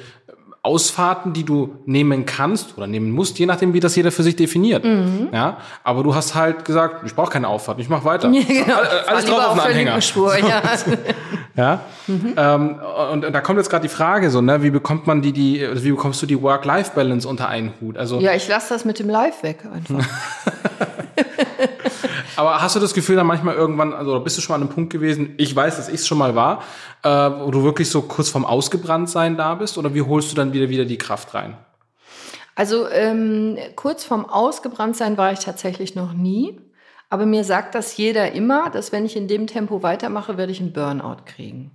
[0.66, 4.34] Ausfahrten, die du nehmen kannst oder nehmen musst, je nachdem, wie das jeder für sich
[4.34, 4.84] definiert.
[4.84, 5.28] Mhm.
[5.32, 8.30] Ja, aber du hast halt gesagt, ich brauche keine Auffahrt, ich mache weiter.
[8.36, 8.74] Ja, genau.
[9.06, 10.00] Alles drauf auf den Anhänger.
[10.00, 10.62] Spur, ja.
[11.56, 11.80] ja?
[12.06, 12.34] Mhm.
[12.36, 12.80] Ähm,
[13.12, 15.64] und, und, da kommt jetzt gerade die Frage so, ne, wie bekommt man die, die,
[15.64, 17.96] also wie bekommst du die Work-Life-Balance unter einen Hut?
[17.96, 20.04] Also ja, ich lasse das mit dem Live weg einfach.
[22.36, 24.74] Aber hast du das Gefühl dann manchmal irgendwann, also bist du schon mal an einem
[24.74, 26.62] Punkt gewesen, ich weiß, dass ich es schon mal war,
[27.02, 29.78] äh, wo du wirklich so kurz vorm Ausgebranntsein da bist?
[29.78, 31.56] Oder wie holst du dann wieder, wieder die Kraft rein?
[32.54, 36.60] Also ähm, kurz vorm Ausgebranntsein war ich tatsächlich noch nie.
[37.08, 40.60] Aber mir sagt das jeder immer, dass wenn ich in dem Tempo weitermache, werde ich
[40.60, 41.70] einen Burnout kriegen.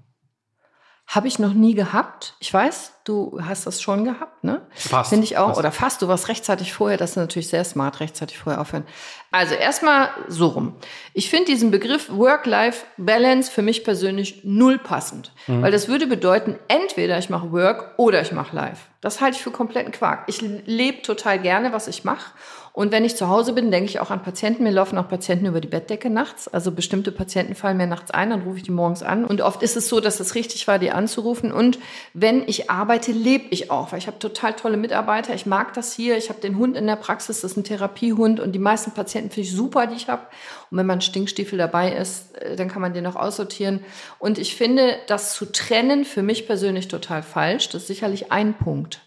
[1.13, 2.35] Habe ich noch nie gehabt.
[2.39, 4.61] Ich weiß, du hast das schon gehabt, ne?
[4.73, 5.09] Fast.
[5.09, 5.47] Finde ich auch.
[5.47, 5.59] Fast.
[5.59, 6.97] Oder fast, du warst rechtzeitig vorher.
[6.97, 8.85] Das ist natürlich sehr smart, rechtzeitig vorher aufhören.
[9.29, 10.73] Also erstmal so rum.
[11.13, 15.33] Ich finde diesen Begriff Work-Life-Balance für mich persönlich null passend.
[15.47, 15.63] Mhm.
[15.63, 18.87] Weil das würde bedeuten, entweder ich mache Work oder ich mache Life.
[19.01, 20.23] Das halte ich für kompletten Quark.
[20.27, 22.31] Ich lebe total gerne, was ich mache.
[22.73, 24.63] Und wenn ich zu Hause bin, denke ich auch an Patienten.
[24.63, 26.47] Mir laufen auch Patienten über die Bettdecke nachts.
[26.47, 29.25] Also bestimmte Patienten fallen mir nachts ein, dann rufe ich die morgens an.
[29.25, 31.51] Und oft ist es so, dass es richtig war, die anzurufen.
[31.51, 31.79] Und
[32.13, 35.33] wenn ich arbeite, lebe ich auch, weil ich habe total tolle Mitarbeiter.
[35.33, 36.17] Ich mag das hier.
[36.17, 38.39] Ich habe den Hund in der Praxis, das ist ein Therapiehund.
[38.39, 40.23] Und die meisten Patienten finde ich super, die ich habe.
[40.69, 43.83] Und wenn man Stinkstiefel dabei ist, äh, dann kann man den auch aussortieren.
[44.17, 47.67] Und ich finde, das zu trennen für mich persönlich total falsch.
[47.67, 49.01] Das ist sicherlich ein Punkt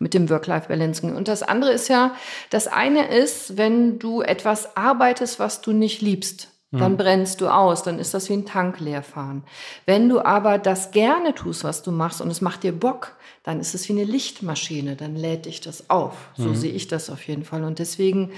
[0.00, 1.14] mit dem Work-Life-Balancing.
[1.14, 2.14] Und das andere ist ja,
[2.48, 6.96] das eine ist, wenn du etwas arbeitest, was du nicht liebst, dann mhm.
[6.98, 9.42] brennst du aus, dann ist das wie ein Tank leerfahren.
[9.86, 13.58] Wenn du aber das gerne tust, was du machst und es macht dir Bock, dann
[13.58, 16.14] ist es wie eine Lichtmaschine, dann lädt dich das auf.
[16.36, 16.54] So mhm.
[16.54, 17.64] sehe ich das auf jeden Fall.
[17.64, 18.30] Und deswegen,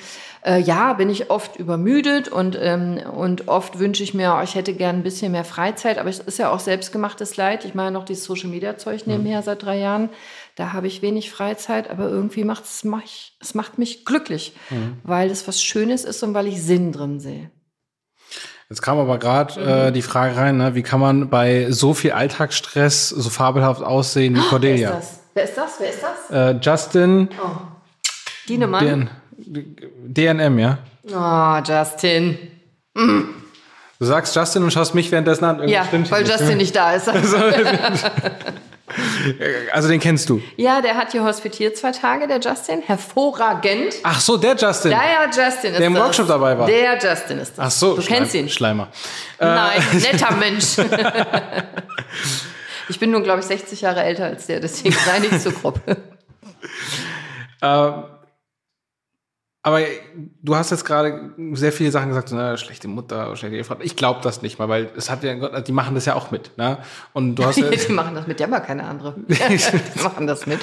[0.47, 4.55] äh, ja, bin ich oft übermüdet und, ähm, und oft wünsche ich mir, oh, ich
[4.55, 7.67] hätte gern ein bisschen mehr Freizeit, aber es ist ja auch selbstgemachtes Leid.
[7.67, 9.13] Ich mache noch dieses Social-Media-Zeug mhm.
[9.13, 9.45] nebenher mhm.
[9.45, 10.09] seit drei Jahren.
[10.57, 14.99] Da habe ich wenig Freizeit, aber irgendwie macht es, mich, es macht mich glücklich, mhm.
[15.03, 17.51] weil es was Schönes ist und weil ich Sinn drin sehe.
[18.69, 19.69] Jetzt kam aber gerade mhm.
[19.69, 20.75] äh, die Frage rein, ne?
[20.75, 25.01] wie kann man bei so viel Alltagsstress so fabelhaft aussehen wie Cordelia?
[25.35, 25.73] Wer ist das?
[25.79, 26.21] Wer ist das?
[26.31, 26.55] Wer ist das?
[26.55, 27.29] Äh, Justin
[28.49, 29.11] Dienemann.
[29.37, 29.77] DN,
[30.39, 30.79] DNM, ja.
[31.11, 32.39] Oh, Justin.
[32.95, 35.61] Du sagst Justin und schaust mich währenddessen an.
[35.61, 36.27] Irgendwas Ja, weil.
[36.27, 37.07] Justin nicht da ist.
[39.73, 40.41] Also den kennst du.
[40.57, 42.83] ja, der hat hier hospitiert zwei Tage, der Justin.
[42.85, 43.95] Hervorragend.
[44.03, 44.91] Ach so, der Justin.
[44.93, 46.03] Ja, Justin ist Der im das.
[46.05, 46.67] Workshop dabei war.
[46.67, 47.67] Der Justin ist das.
[47.67, 48.49] Ach so, Du kennst Schleim- ihn.
[48.51, 48.89] Schleimer.
[49.41, 50.77] Nein, netter Mensch.
[52.89, 55.81] ich bin nur, glaube ich, 60 Jahre älter als der, deswegen sei nicht so grob.
[57.63, 58.05] Ähm,
[59.65, 59.81] aber
[60.43, 63.77] du hast jetzt gerade sehr viele Sachen gesagt, so, na, schlechte Mutter, schlechte Ehefrau.
[63.81, 66.59] Ich glaube das nicht mal, weil es hat ja, die machen das ja auch mit.
[66.59, 66.79] Ne?
[67.13, 69.15] Und du hast ja, Die machen das mit, ja keine andere.
[69.29, 70.59] Die machen das mit.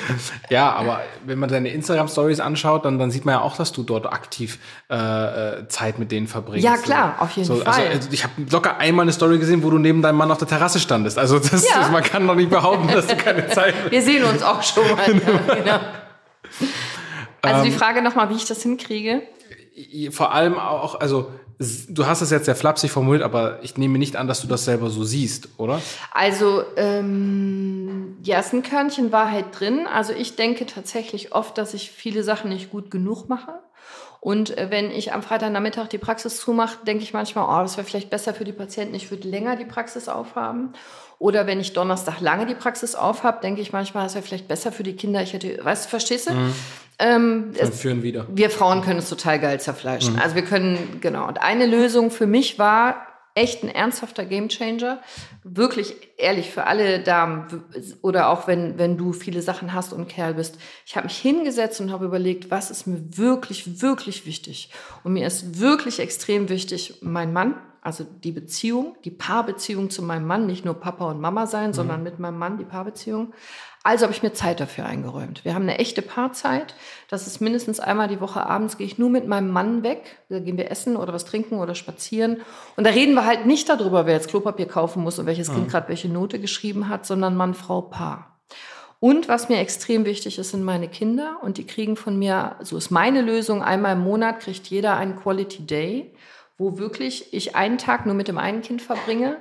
[0.50, 3.84] ja, aber wenn man deine Instagram-Stories anschaut, dann, dann sieht man ja auch, dass du
[3.84, 4.60] dort aktiv
[4.90, 6.66] äh, äh, Zeit mit denen verbringst.
[6.66, 7.88] Ja, klar, auf jeden so, Fall.
[7.88, 10.48] Also, ich habe locker einmal eine Story gesehen, wo du neben deinem Mann auf der
[10.50, 11.18] Terrasse standest.
[11.18, 11.80] Also das, Ja.
[11.80, 14.84] das, man kann doch nicht behaupten, dass du keine Zeit Wir sehen uns auch schon
[14.92, 15.08] mal.
[15.08, 15.80] Ja, genau.
[17.42, 17.72] Also Ähm.
[17.72, 19.22] die Frage nochmal, wie ich das hinkriege.
[20.12, 21.32] vor allem auch, also
[21.90, 24.66] du hast es jetzt sehr flapsig formuliert, aber ich nehme nicht an, dass du das
[24.66, 25.82] selber so siehst, oder?
[26.12, 29.86] Also, ähm, ja, ist ein Körnchen Wahrheit drin.
[29.94, 33.60] Also ich denke tatsächlich oft, dass ich viele Sachen nicht gut genug mache.
[34.22, 37.88] Und äh, wenn ich am Freitagnachmittag die Praxis zumache, denke ich manchmal, oh, das wäre
[37.88, 40.74] vielleicht besser für die Patienten, ich würde länger die Praxis aufhaben.
[41.20, 44.72] Oder wenn ich Donnerstag lange die Praxis aufhab, denke ich manchmal, das wäre vielleicht besser
[44.72, 45.22] für die Kinder.
[45.22, 46.34] Ich hätte, weißt du, verstehst du?
[46.98, 48.26] Ähm, Dann führen wieder.
[48.30, 50.20] wir Frauen können es total geil zerfleischen.
[50.20, 51.28] Also wir können, genau.
[51.28, 53.06] Und eine Lösung für mich war
[53.36, 55.02] echt ein ernsthafter Gamechanger.
[55.44, 57.64] Wirklich ehrlich für alle Damen
[58.02, 60.58] oder auch wenn, wenn du viele Sachen hast und Kerl bist.
[60.86, 64.72] Ich habe mich hingesetzt und habe überlegt, was ist mir wirklich, wirklich wichtig.
[65.04, 70.28] Und mir ist wirklich extrem wichtig, mein Mann, also die Beziehung, die Paarbeziehung zu meinem
[70.28, 73.34] Mann, nicht nur Papa und Mama sein, sondern mit meinem Mann die Paarbeziehung.
[73.82, 75.46] Also habe ich mir Zeit dafür eingeräumt.
[75.46, 76.76] Wir haben eine echte Paarzeit.
[77.10, 80.20] Das ist mindestens einmal die Woche abends gehe ich nur mit meinem Mann weg.
[80.28, 82.42] Da gehen wir essen oder was trinken oder spazieren.
[82.76, 85.70] Und da reden wir halt nicht darüber, wer jetzt Klopapier kaufen muss und welches Kind
[85.70, 88.40] gerade welche Note geschrieben hat, sondern Mann, Frau, Paar.
[89.00, 91.38] Und was mir extrem wichtig ist, sind meine Kinder.
[91.42, 95.16] Und die kriegen von mir, so ist meine Lösung, einmal im Monat kriegt jeder einen
[95.16, 96.14] Quality Day,
[96.60, 99.38] wo wirklich ich einen Tag nur mit dem einen Kind verbringe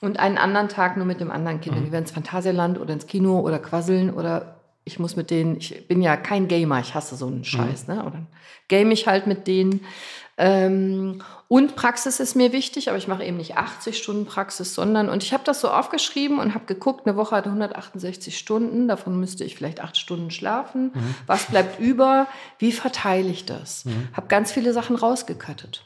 [0.00, 1.76] und einen anderen Tag nur mit dem anderen Kind.
[1.76, 5.86] Die werden ins Phantasialand oder ins Kino oder quasseln oder ich muss mit denen, ich
[5.86, 8.04] bin ja kein Gamer, ich hasse so einen Scheiß, ne?
[8.04, 8.26] Oder
[8.66, 9.84] game ich halt mit denen.
[10.38, 15.08] Ähm, und Praxis ist mir wichtig, aber ich mache eben nicht 80 Stunden Praxis, sondern,
[15.08, 19.20] und ich habe das so aufgeschrieben und habe geguckt, eine Woche hat 168 Stunden, davon
[19.20, 20.90] müsste ich vielleicht acht Stunden schlafen.
[21.26, 22.26] Was bleibt über?
[22.58, 23.84] Wie verteile ich das?
[24.14, 25.84] Habe ganz viele Sachen rausgekattet.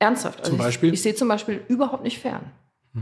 [0.00, 0.40] Ernsthaft.
[0.40, 0.88] Also Zum Beispiel?
[0.88, 2.50] Ich, ich sehe zum Beispiel überhaupt nicht fern.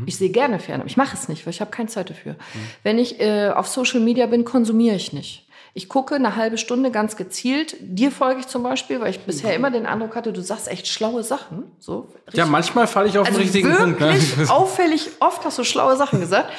[0.04, 2.36] Ich sehe gerne fern, aber ich mache es nicht, weil ich habe keine Zeit dafür.
[2.82, 5.48] Wenn ich äh, auf Social Media bin, konsumiere ich nicht.
[5.72, 7.76] Ich gucke eine halbe Stunde ganz gezielt.
[7.80, 10.88] Dir folge ich zum Beispiel, weil ich bisher immer den Eindruck hatte, du sagst echt
[10.88, 11.64] schlaue Sachen.
[11.78, 14.00] So, Ja, manchmal falle ich auf also den richtigen Punkt.
[14.00, 14.18] Ne?
[14.48, 16.50] auffällig oft hast du schlaue Sachen gesagt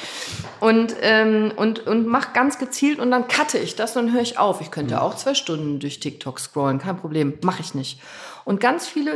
[0.60, 4.22] und ähm, und und mach ganz gezielt und dann cutte ich das und dann höre
[4.22, 4.60] ich auf.
[4.60, 8.00] Ich könnte auch zwei Stunden durch TikTok scrollen, kein Problem, mache ich nicht.
[8.44, 9.12] Und ganz viele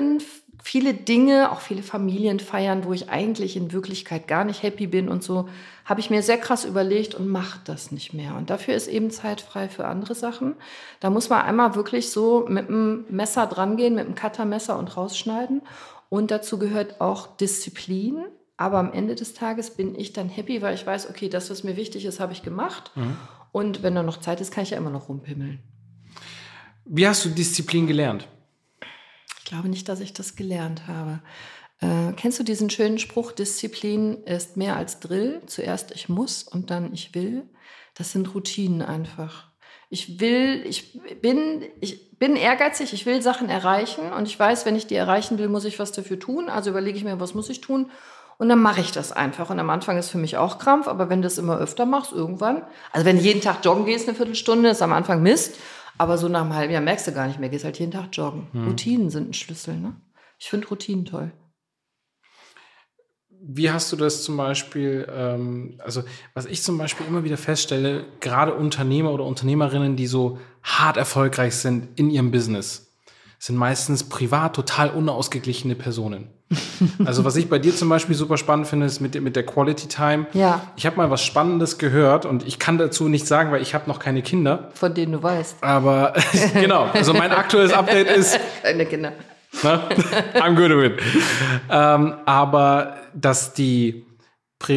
[0.64, 5.11] viele Dinge, auch viele Familien feiern, wo ich eigentlich in Wirklichkeit gar nicht happy bin
[5.11, 5.46] und so,
[5.85, 8.35] habe ich mir sehr krass überlegt und mache das nicht mehr.
[8.35, 10.55] Und dafür ist eben Zeit frei für andere Sachen.
[11.00, 15.61] Da muss man einmal wirklich so mit dem Messer drangehen, mit dem Cuttermesser und rausschneiden.
[16.09, 18.24] Und dazu gehört auch Disziplin.
[18.57, 21.62] Aber am Ende des Tages bin ich dann happy, weil ich weiß, okay, das, was
[21.62, 22.90] mir wichtig ist, habe ich gemacht.
[23.53, 25.59] Und wenn da noch Zeit ist, kann ich ja immer noch rumpimmeln.
[26.87, 28.29] Wie hast du Disziplin gelernt?
[29.44, 31.20] Ich glaube nicht, dass ich das gelernt habe.
[31.83, 35.42] Äh, kennst du diesen schönen Spruch, Disziplin ist mehr als Drill?
[35.44, 37.42] Zuerst ich muss und dann ich will.
[37.94, 39.48] Das sind Routinen einfach.
[39.90, 44.76] Ich will, ich bin, ich bin ehrgeizig, ich will Sachen erreichen und ich weiß, wenn
[44.76, 46.48] ich die erreichen will, muss ich was dafür tun.
[46.48, 47.90] Also überlege ich mir, was muss ich tun?
[48.38, 49.50] Und dann mache ich das einfach.
[49.50, 52.12] Und am Anfang ist für mich auch Krampf, aber wenn du das immer öfter machst,
[52.12, 55.59] irgendwann, also wenn du jeden Tag joggen gehst, eine Viertelstunde, ist am Anfang Mist.
[55.98, 58.09] Aber so nach einem halben Jahr merkst du gar nicht mehr, gehst halt jeden Tag
[58.12, 58.48] joggen.
[58.66, 59.96] Routinen sind ein Schlüssel, ne?
[60.38, 61.33] Ich finde Routinen toll.
[63.46, 66.02] Wie hast du das zum Beispiel, ähm, also
[66.33, 71.54] was ich zum Beispiel immer wieder feststelle, gerade Unternehmer oder Unternehmerinnen, die so hart erfolgreich
[71.54, 72.94] sind in ihrem Business,
[73.38, 76.30] sind meistens privat total unausgeglichene Personen.
[77.05, 79.88] Also was ich bei dir zum Beispiel super spannend finde, ist mit, mit der Quality
[79.88, 80.27] Time.
[80.33, 80.62] Ja.
[80.77, 83.88] Ich habe mal was Spannendes gehört und ich kann dazu nicht sagen, weil ich habe
[83.88, 84.71] noch keine Kinder.
[84.75, 85.59] Von denen du weißt.
[85.62, 86.14] Aber
[86.55, 89.12] genau, also mein aktuelles Update ist, Deine Kinder.
[89.62, 89.81] Ne?
[90.35, 91.01] I'm good with it.
[91.71, 94.05] ähm, aber dass die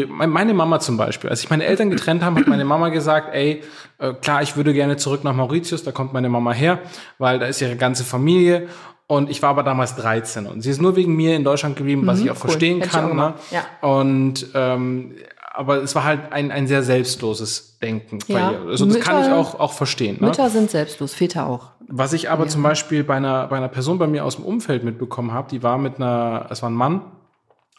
[0.07, 3.63] meine Mama zum Beispiel, als ich meine Eltern getrennt haben, hat meine Mama gesagt, ey,
[3.99, 6.79] äh, klar, ich würde gerne zurück nach Mauritius, da kommt meine Mama her,
[7.17, 8.67] weil da ist ihre ganze Familie.
[9.07, 12.05] Und ich war aber damals 13 und sie ist nur wegen mir in Deutschland geblieben,
[12.05, 12.41] was Mhm, ich auch cool.
[12.41, 13.15] verstehen Hätte kann.
[13.15, 13.33] Ne?
[13.51, 13.65] Ja.
[13.87, 15.15] Und ähm,
[15.53, 18.51] aber es war halt ein, ein sehr selbstloses Denken bei Ja.
[18.51, 18.61] ihr.
[18.67, 20.17] Also das kann ich Mütter- auch, auch verstehen.
[20.19, 20.27] Ne?
[20.27, 21.69] Mütter sind selbstlos, Väter auch.
[21.87, 24.83] Was ich aber zum Beispiel bei einer, bei einer Person bei mir aus dem Umfeld
[24.83, 27.01] mitbekommen habe, die war mit einer, es war ein Mann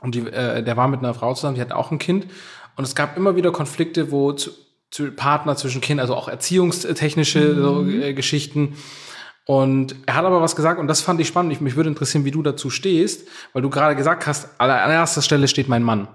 [0.01, 2.27] und die, äh, der war mit einer Frau zusammen, die hat auch ein Kind
[2.77, 4.51] und es gab immer wieder Konflikte, wo zu,
[4.91, 8.77] zu Partner zwischen Kindern, also auch erziehungstechnische so, äh, Geschichten.
[9.51, 11.53] Und er hat aber was gesagt und das fand ich spannend.
[11.53, 15.23] Ich, mich würde interessieren, wie du dazu stehst, weil du gerade gesagt hast, an erster
[15.23, 16.07] Stelle steht mein Mann.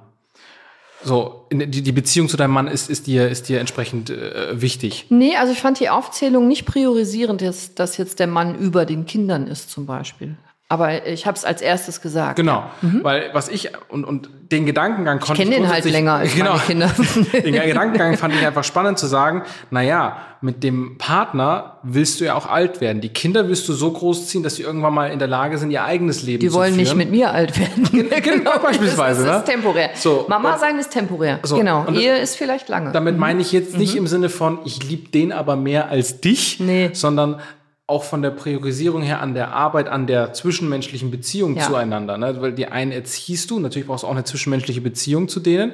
[1.03, 5.07] So, die Beziehung zu deinem Mann ist, ist dir, ist dir entsprechend äh, wichtig.
[5.09, 9.07] Nee, also ich fand die Aufzählung nicht priorisierend, dass, dass jetzt der Mann über den
[9.07, 10.37] Kindern ist zum Beispiel.
[10.69, 12.35] Aber ich habe es als erstes gesagt.
[12.37, 12.63] Genau,
[13.03, 16.51] weil was ich und, und den Gedankengang konnte Ich kenne den halt länger als genau,
[16.53, 16.87] meine Kinder.
[17.43, 22.25] den Gedankengang fand ich einfach spannend zu sagen, na ja, mit dem Partner willst du
[22.25, 23.01] ja auch alt werden.
[23.01, 25.83] Die Kinder willst du so großziehen, dass sie irgendwann mal in der Lage sind, ihr
[25.83, 26.83] eigenes Leben Die zu wollen führen.
[26.83, 28.09] nicht mit mir alt werden.
[28.23, 29.53] Genau, beispielsweise, Das ist, ne?
[29.53, 29.89] temporär.
[29.95, 31.39] So, Mama und- sein ist temporär.
[31.43, 31.85] So, genau.
[31.91, 32.91] Ehe ist vielleicht lange.
[32.93, 36.59] Damit meine ich jetzt nicht im Sinne von, ich liebe den aber mehr als dich,
[36.59, 36.89] Nee.
[36.93, 37.39] sondern
[37.87, 41.63] auch von der Priorisierung her an der Arbeit, an der zwischenmenschlichen Beziehung Ja.
[41.67, 42.17] zueinander.
[42.17, 42.41] Ne?
[42.41, 45.73] Weil die einen erziehst du, natürlich brauchst du auch eine zwischenmenschliche Beziehung zu denen,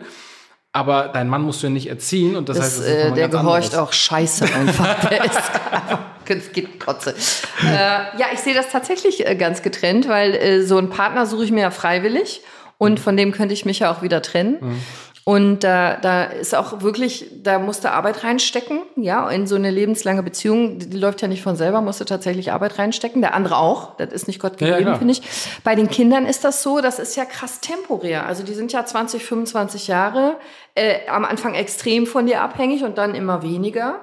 [0.72, 3.30] aber deinen Mann musst du ja nicht erziehen und das, Das, heißt, das äh, der
[3.30, 3.78] gehorcht anderes.
[3.90, 5.10] auch scheiße einfach.
[5.10, 7.16] Der ist geht Kotze.
[7.64, 7.74] Äh,
[8.20, 11.52] ja, ich sehe das tatsächlich äh, ganz getrennt, weil äh, so einen Partner suche ich
[11.52, 12.42] mir ja freiwillig
[12.78, 14.58] und von dem könnte ich mich ja auch wieder trennen.
[14.62, 14.82] Mhm.
[15.30, 20.24] Und da, da ist auch wirklich, da musste Arbeit reinstecken, ja, in so eine lebenslange
[20.24, 24.12] Beziehung, die, läuft ja nicht von selber, musste tatsächlich Arbeit reinstecken, der andere auch, das
[24.12, 24.98] ist nicht Gott Ja, ja, gegeben, klar.
[24.98, 25.22] finde ich.
[25.64, 28.84] Bei den Kindern ist das so, das ist ja krass temporär, also die sind ja
[28.84, 30.38] 20, 25 Jahre,
[30.74, 34.00] äh, am Anfang extrem von dir abhängig und dann immer weniger.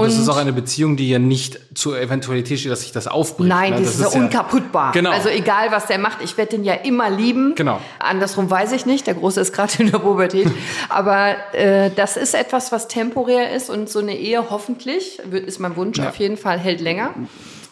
[0.00, 3.06] Und das ist auch eine Beziehung, die ja nicht zur Eventualität steht, dass sich das
[3.06, 3.48] aufbricht.
[3.48, 3.80] Nein, ne?
[3.80, 4.92] das, ist ja unkaputtbar.
[4.92, 5.10] Genau.
[5.10, 7.54] Also egal, was der macht, ich werde den ja immer lieben.
[7.54, 7.80] Genau.
[7.98, 10.50] Andersrum weiß ich nicht, der Große ist gerade in der Pubertät.
[10.88, 15.76] Aber äh, das ist etwas, was temporär ist und so eine Ehe hoffentlich, ist mein
[15.76, 16.08] Wunsch Ja.
[16.08, 17.14] auf jeden Fall, hält länger.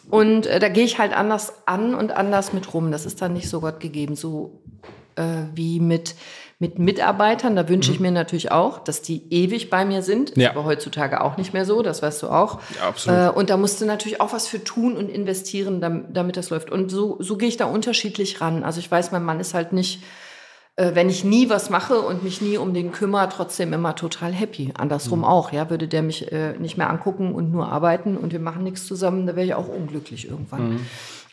[0.08, 2.92] Und äh, da gehe ich halt anders an und anders mit rum.
[2.92, 4.60] Das ist dann nicht so Gott gegeben, so
[5.16, 5.22] äh,
[5.54, 6.14] wie mit,
[6.58, 7.54] mit Mitarbeitern.
[7.54, 10.30] Da wünsche ich mir natürlich auch, dass die ewig bei mir sind.
[10.30, 10.42] Ist Mhm.
[10.42, 10.50] Ja.
[10.50, 12.60] aber heutzutage auch nicht mehr so, das weißt du auch.
[12.80, 13.18] Ja, absolut.
[13.20, 16.70] Äh, und da musst du natürlich auch was für tun und investieren, damit, das läuft.
[16.70, 18.62] Und so, so gehe ich da unterschiedlich ran.
[18.64, 20.02] Also ich weiß, mein Mann ist halt nicht,
[20.76, 24.32] äh, wenn ich nie was mache und mich nie um den kümmere, trotzdem immer total
[24.32, 24.72] happy.
[24.78, 25.68] Andersrum auch, ja.
[25.68, 29.26] Würde der mich äh, nicht mehr angucken und nur arbeiten und wir machen nichts zusammen,
[29.26, 30.80] da wäre ich auch unglücklich irgendwann.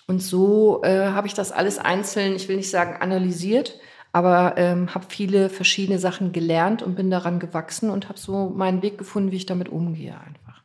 [0.05, 3.75] Und so äh, habe ich das alles einzeln, ich will nicht sagen analysiert,
[4.13, 8.83] aber ähm, habe viele verschiedene Sachen gelernt und bin daran gewachsen und habe so meinen
[8.83, 10.61] Weg gefunden, wie ich damit umgehe einfach.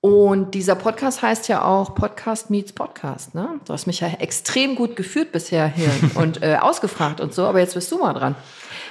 [0.00, 3.34] Und dieser Podcast heißt ja auch Podcast meets Podcast.
[3.34, 3.60] Ne?
[3.66, 7.58] Du hast mich ja extrem gut geführt bisher hier und äh, ausgefragt und so, aber
[7.58, 8.36] jetzt bist du mal dran.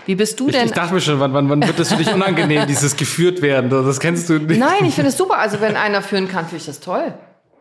[0.06, 0.66] Wie bist du Ich, denn?
[0.66, 3.70] ich dachte mir schon, wann, wann, wann wird das für dich unangenehm, dieses geführt werden?
[3.70, 4.60] Das kennst du nicht.
[4.60, 5.38] Nein, ich finde es super.
[5.38, 7.14] Also wenn einer führen kann, finde ich das toll.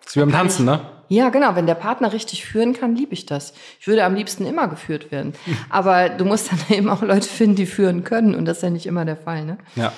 [0.02, 0.80] Das ist wie beim Tanzen, ne?
[1.08, 1.54] Ja, genau.
[1.54, 3.54] Wenn der Partner richtig führen kann, liebe ich das.
[3.80, 5.34] Ich würde am liebsten immer geführt werden.
[5.70, 8.34] Aber du musst dann eben auch Leute finden, die führen können.
[8.34, 9.44] Und das ist ja nicht immer der Fall.
[9.44, 9.58] Ne?
[9.76, 9.92] Ja.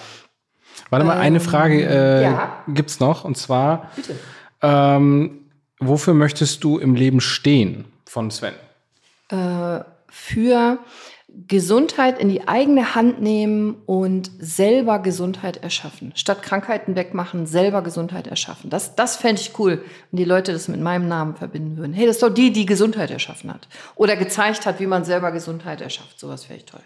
[0.90, 2.64] Warte mal, eine Frage äh, ja.
[2.69, 3.25] gibt's noch.
[3.25, 4.14] Und zwar, Bitte.
[4.62, 5.47] ähm,
[5.81, 8.55] wofür möchtest du im Leben stehen von Sven?
[10.09, 10.79] Für
[11.29, 16.12] Gesundheit in die eigene Hand nehmen und selber Gesundheit erschaffen.
[16.15, 18.71] Statt Krankheiten wegmachen, selber Gesundheit erschaffen.
[18.71, 21.93] Das, das fände ich cool, wenn die Leute das mit meinem Namen verbinden würden.
[21.93, 23.69] Hey, das ist doch die, die Gesundheit erschaffen hat.
[23.97, 26.19] Oder gezeigt hat, wie man selber Gesundheit erschafft.
[26.19, 26.81] Sowas wäre ich toll.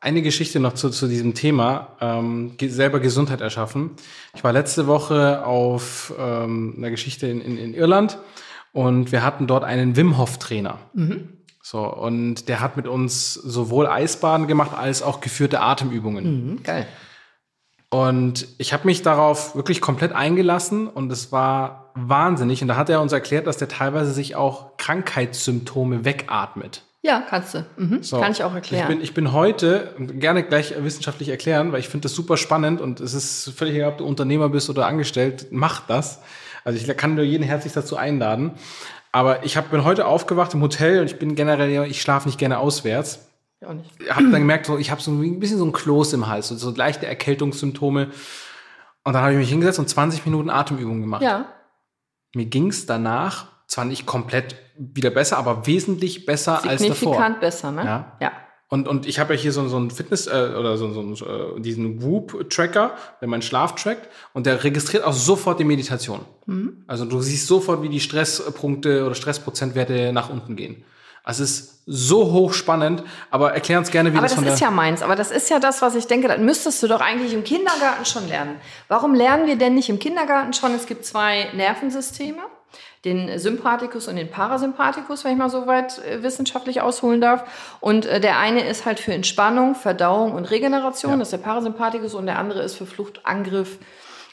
[0.00, 3.90] Eine Geschichte noch zu, zu diesem Thema, ähm, selber Gesundheit erschaffen.
[4.34, 8.18] Ich war letzte Woche auf ähm, einer Geschichte in, in, in Irland
[8.72, 10.78] und wir hatten dort einen Wim Hof Trainer.
[11.70, 16.24] So, und der hat mit uns sowohl Eisbaden gemacht als auch geführte Atemübungen.
[16.24, 16.84] Mhm, geil.
[17.90, 22.60] Und ich habe mich darauf wirklich komplett eingelassen und es war wahnsinnig.
[22.60, 26.82] Und da hat er uns erklärt, dass der teilweise sich auch Krankheitssymptome wegatmet.
[27.02, 27.64] Ja, kannst du.
[27.76, 28.02] Mhm.
[28.02, 28.20] So.
[28.20, 28.82] Kann ich auch erklären.
[28.82, 32.80] Ich bin, ich bin heute, gerne gleich wissenschaftlich erklären, weil ich finde das super spannend
[32.80, 36.20] und es ist völlig egal, ob du Unternehmer bist oder angestellt, mach das.
[36.64, 38.56] Also ich kann nur jeden herzlich dazu einladen.
[39.12, 42.38] Aber ich hab, bin heute aufgewacht im Hotel und ich bin generell, ich schlafe nicht
[42.38, 43.28] gerne auswärts.
[43.60, 43.90] Ich auch nicht.
[44.08, 46.56] Hab dann gemerkt, so, ich habe so ein bisschen so ein Kloß im Hals, so,
[46.56, 48.10] so leichte Erkältungssymptome.
[49.04, 51.22] Und dann habe ich mich hingesetzt und 20 Minuten Atemübungen gemacht.
[51.22, 51.46] Ja.
[52.34, 56.94] Mir ging's danach zwar nicht komplett wieder besser, aber wesentlich besser als davor.
[56.94, 57.84] Signifikant besser, ne?
[57.84, 58.16] Ja.
[58.20, 58.32] Ja.
[58.70, 61.60] Und, und ich habe ja hier so, so einen Fitness- äh, oder so, so äh,
[61.60, 66.20] diesen Whoop-Tracker, der meinen Schlaf trackt und der registriert auch sofort die Meditation.
[66.46, 66.84] Mhm.
[66.86, 70.84] Also du siehst sofort, wie die Stresspunkte oder Stressprozentwerte nach unten gehen.
[71.24, 74.70] Also es ist so hochspannend, aber erklär uns gerne, wie aber das das ist ja
[74.70, 75.02] meins.
[75.02, 78.04] Aber das ist ja das, was ich denke, das müsstest du doch eigentlich im Kindergarten
[78.04, 78.56] schon lernen.
[78.86, 80.72] Warum lernen wir denn nicht im Kindergarten schon?
[80.74, 82.42] Es gibt zwei Nervensysteme
[83.04, 87.78] den Sympathikus und den Parasympathikus, wenn ich mal so weit äh, wissenschaftlich ausholen darf.
[87.80, 91.18] Und äh, der eine ist halt für Entspannung, Verdauung und Regeneration, ja.
[91.18, 93.78] das ist der Parasympathikus, und der andere ist für Flucht, Angriff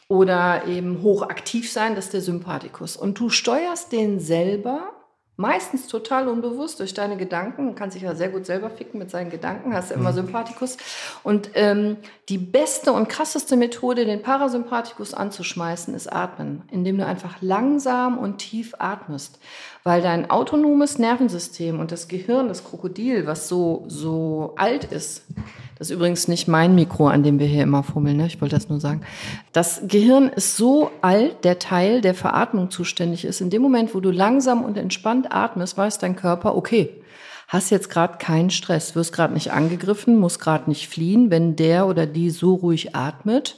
[0.10, 2.98] oder eben hochaktiv sein, das ist der Sympathikus.
[2.98, 4.97] Und du steuerst den selber
[5.40, 7.66] Meistens total unbewusst durch deine Gedanken.
[7.66, 10.16] Man kann sich ja sehr gut selber ficken mit seinen Gedanken, hast ja immer mhm.
[10.16, 10.78] Sympathikus.
[11.22, 11.98] Und ähm,
[12.28, 18.40] die beste und krasseste Methode, den Parasympathikus anzuschmeißen, ist Atmen, indem du einfach langsam und
[18.40, 19.40] tief atmest.
[19.84, 25.24] Weil dein autonomes Nervensystem und das Gehirn, das Krokodil, was so, so alt ist,
[25.78, 28.28] das ist übrigens nicht mein Mikro, an dem wir hier immer fummeln, ne?
[28.28, 29.02] ich wollte das nur sagen.
[29.52, 33.42] Das Gehirn ist so alt, der Teil, der für Atmung zuständig ist.
[33.42, 36.90] In dem Moment, wo du langsam und entspannt atmest, weiß dein Körper, okay,
[37.48, 41.30] hast jetzt gerade keinen Stress, wirst gerade nicht angegriffen, musst gerade nicht fliehen.
[41.30, 43.56] Wenn der oder die so ruhig atmet,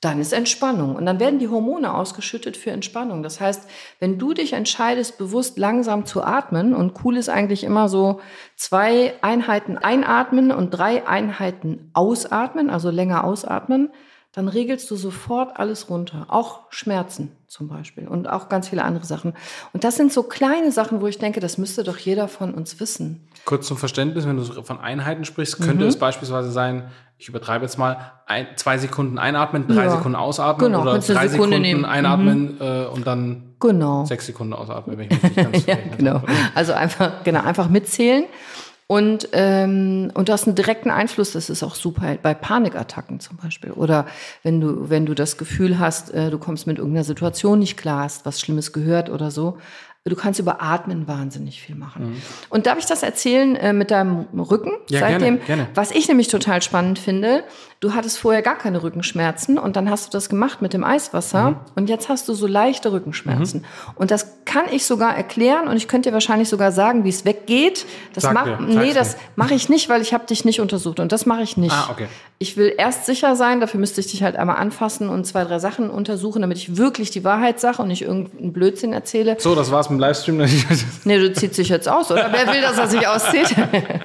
[0.00, 0.96] dann ist Entspannung.
[0.96, 3.22] Und dann werden die Hormone ausgeschüttet für Entspannung.
[3.22, 7.88] Das heißt, wenn du dich entscheidest, bewusst langsam zu atmen, und cool ist eigentlich immer
[7.88, 8.20] so
[8.56, 13.90] zwei Einheiten einatmen und drei Einheiten ausatmen, also länger ausatmen,
[14.32, 16.26] dann regelst du sofort alles runter.
[16.28, 19.34] Auch Schmerzen zum Beispiel und auch ganz viele andere Sachen.
[19.72, 22.78] Und das sind so kleine Sachen, wo ich denke, das müsste doch jeder von uns
[22.78, 23.28] wissen.
[23.44, 25.88] Kurz zum Verständnis, wenn du von Einheiten sprichst, könnte mhm.
[25.88, 29.90] es beispielsweise sein, ich übertreibe jetzt mal, ein, zwei Sekunden einatmen, drei ja.
[29.90, 31.84] Sekunden ausatmen genau, oder drei Sekunden nehmen.
[31.84, 32.60] einatmen mhm.
[32.60, 34.04] äh, und dann genau.
[34.04, 36.22] sechs Sekunden ausatmen, wenn ich mich nicht ganz ja, genau.
[36.54, 38.24] Also einfach, genau, einfach mitzählen.
[38.90, 43.36] Und, ähm, und du hast einen direkten Einfluss, das ist auch super bei Panikattacken zum
[43.36, 43.70] Beispiel.
[43.70, 44.04] Oder
[44.42, 48.02] wenn du, wenn du das Gefühl hast, äh, du kommst mit irgendeiner Situation nicht klar,
[48.02, 49.58] hast was Schlimmes gehört oder so,
[50.04, 52.12] Du kannst über Atmen wahnsinnig viel machen.
[52.12, 52.22] Mhm.
[52.48, 54.72] Und darf ich das erzählen äh, mit deinem Rücken?
[54.88, 55.68] Ja, Seitdem, gerne, gerne.
[55.74, 57.44] Was ich nämlich total spannend finde,
[57.80, 61.50] du hattest vorher gar keine Rückenschmerzen und dann hast du das gemacht mit dem Eiswasser
[61.50, 61.56] mhm.
[61.74, 63.60] und jetzt hast du so leichte Rückenschmerzen.
[63.60, 63.94] Mhm.
[63.96, 67.26] Und das kann ich sogar erklären und ich könnte dir wahrscheinlich sogar sagen, wie es
[67.26, 67.84] weggeht.
[68.14, 70.98] Das Sag mach, mir, nee, das mache ich nicht, weil ich habe dich nicht untersucht
[70.98, 71.72] und das mache ich nicht.
[71.72, 72.06] Ah, okay.
[72.38, 75.58] Ich will erst sicher sein, dafür müsste ich dich halt einmal anfassen und zwei, drei
[75.58, 79.36] Sachen untersuchen, damit ich wirklich die Wahrheit sage und nicht irgendeinen Blödsinn erzähle.
[79.38, 80.38] So, das war's dem Livestream.
[81.04, 82.30] nee, du ziehst dich jetzt aus, oder?
[82.32, 83.54] Wer will, dass er sich auszieht?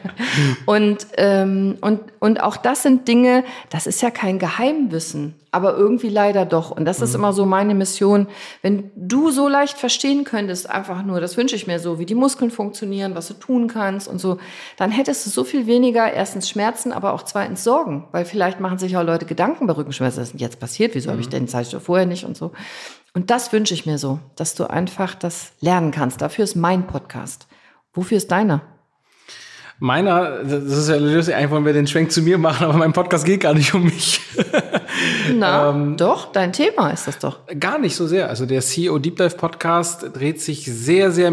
[0.65, 6.10] und, ähm, und, und auch das sind Dinge, das ist ja kein Geheimwissen, aber irgendwie
[6.10, 6.71] leider doch.
[6.71, 7.19] Und das ist mhm.
[7.19, 8.28] immer so meine Mission.
[8.62, 12.15] Wenn du so leicht verstehen könntest, einfach nur, das wünsche ich mir so, wie die
[12.15, 14.38] Muskeln funktionieren, was du tun kannst und so,
[14.78, 18.06] dann hättest du so viel weniger erstens Schmerzen, aber auch zweitens Sorgen.
[18.12, 20.95] Weil vielleicht machen sich auch Leute Gedanken bei Rückenschmerzen, was ist denn jetzt passiert?
[20.95, 21.13] Wieso mhm.
[21.13, 22.52] habe ich denn Zeit vorher nicht und so.
[23.15, 26.21] Und das wünsche ich mir so, dass du einfach das lernen kannst.
[26.21, 27.47] Dafür ist mein Podcast.
[27.93, 28.62] Wofür ist deiner?
[29.80, 32.91] Meiner, das ist ja lustig, eigentlich wollen wir den Schwenk zu mir machen, aber mein
[32.91, 34.19] Podcast geht gar nicht um mich.
[35.34, 37.39] Na, ähm, doch, dein Thema ist das doch.
[37.58, 38.28] Gar nicht so sehr.
[38.30, 41.32] Also der CEO Deep Dive Podcast dreht sich sehr, sehr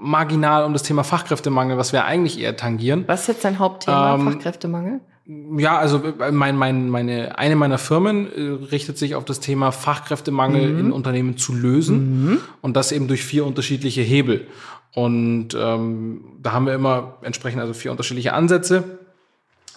[0.00, 3.04] marginal um das Thema Fachkräftemangel, was wir eigentlich eher tangieren.
[3.06, 5.00] Was ist jetzt dein Hauptthema, ähm, Fachkräftemangel?
[5.26, 9.70] Ja, also äh, mein, mein, meine, eine meiner Firmen äh, richtet sich auf das Thema
[9.70, 10.78] Fachkräftemangel mhm.
[10.78, 12.38] in Unternehmen zu lösen mhm.
[12.60, 14.46] und das eben durch vier unterschiedliche Hebel.
[14.94, 18.98] Und ähm, da haben wir immer entsprechend also vier unterschiedliche Ansätze,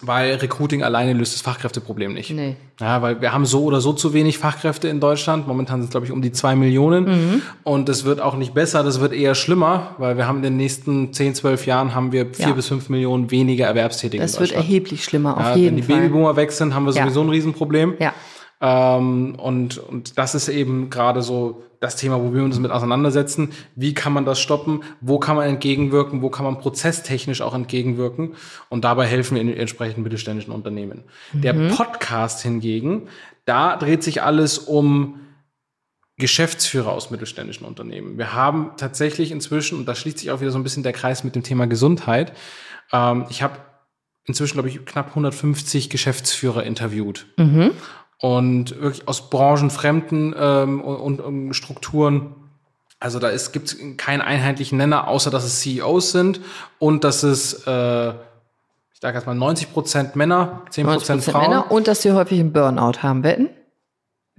[0.00, 2.30] weil Recruiting alleine löst das Fachkräfteproblem nicht.
[2.30, 2.56] Nee.
[2.80, 5.48] Ja, weil wir haben so oder so zu wenig Fachkräfte in Deutschland.
[5.48, 7.04] Momentan sind es, glaube ich, um die zwei Millionen.
[7.04, 7.42] Mhm.
[7.64, 10.56] Und es wird auch nicht besser, das wird eher schlimmer, weil wir haben in den
[10.56, 12.52] nächsten zehn, zwölf Jahren haben wir vier ja.
[12.52, 14.60] bis fünf Millionen weniger Erwerbstätige das in Deutschland.
[14.60, 15.88] Das wird erheblich schlimmer, auf ja, jeden Fall.
[15.88, 17.26] Wenn die Babyboomer weg sind, haben wir sowieso ja.
[17.26, 17.94] ein Riesenproblem.
[17.98, 18.12] Ja.
[18.60, 23.52] Ähm, und, und das ist eben gerade so das Thema, wo wir uns mit auseinandersetzen.
[23.76, 24.82] Wie kann man das stoppen?
[25.00, 26.22] Wo kann man entgegenwirken?
[26.22, 28.34] Wo kann man prozesstechnisch auch entgegenwirken?
[28.68, 31.04] Und dabei helfen wir in entsprechenden mittelständischen Unternehmen.
[31.32, 31.42] Mhm.
[31.42, 33.08] Der Podcast hingegen,
[33.44, 35.20] da dreht sich alles um
[36.16, 38.18] Geschäftsführer aus mittelständischen Unternehmen.
[38.18, 41.22] Wir haben tatsächlich inzwischen, und da schließt sich auch wieder so ein bisschen der Kreis
[41.22, 42.32] mit dem Thema Gesundheit,
[42.92, 43.58] ähm, ich habe
[44.24, 47.26] inzwischen, glaube ich, knapp 150 Geschäftsführer interviewt.
[47.36, 47.70] Mhm
[48.20, 52.34] und wirklich aus branchenfremden ähm, und, und Strukturen.
[53.00, 56.40] Also da gibt es keinen einheitlichen Nenner, außer dass es CEOs sind
[56.78, 61.42] und dass es, äh, ich sage jetzt mal 90 Prozent Männer, 10 Prozent Frauen.
[61.42, 63.50] Männer und dass sie häufig einen Burnout haben, wetten?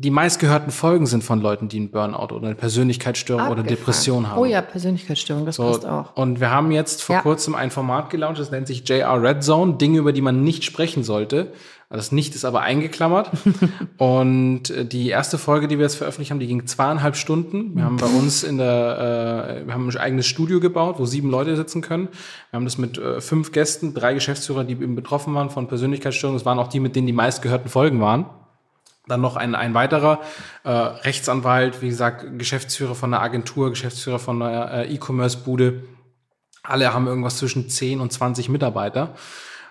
[0.02, 3.78] Die meistgehörten Folgen sind von Leuten, die einen Burnout oder eine Persönlichkeitsstörung oder Abgefahren.
[3.78, 4.40] Depression haben.
[4.40, 6.16] Oh ja, Persönlichkeitsstörung, das passt auch.
[6.16, 7.22] Und wir haben jetzt vor Ja.
[7.22, 10.64] kurzem ein Format gelauncht, das nennt sich JR Red Zone, Dinge, über die man nicht
[10.64, 11.52] sprechen sollte.
[11.92, 13.32] Das Nicht ist aber eingeklammert.
[13.98, 17.76] und äh, die erste Folge, die wir jetzt veröffentlicht haben, die ging zweieinhalb Stunden.
[17.76, 21.30] Wir haben bei uns in der, äh, wir haben ein eigenes Studio gebaut, wo sieben
[21.30, 22.08] Leute sitzen können.
[22.52, 26.38] Wir haben das mit äh, fünf Gästen, drei Geschäftsführer, die eben betroffen waren von Persönlichkeitsstörungen.
[26.40, 28.28] Das waren auch die, mit denen die meistgehörten Folgen waren.
[29.10, 30.22] Dann noch ein, ein weiterer
[30.64, 35.84] äh, Rechtsanwalt, wie gesagt, Geschäftsführer von einer Agentur, Geschäftsführer von einer äh, E-Commerce-Bude.
[36.64, 39.16] Alle haben irgendwas zwischen 10 und 20 Mitarbeiter.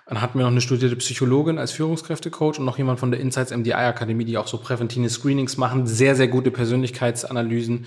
[0.09, 3.55] Dann hatten wir noch eine studierte Psychologin als Führungskräftecoach und noch jemand von der Insights
[3.55, 7.85] MDI Akademie, die auch so präventive Screenings machen, sehr, sehr gute Persönlichkeitsanalysen.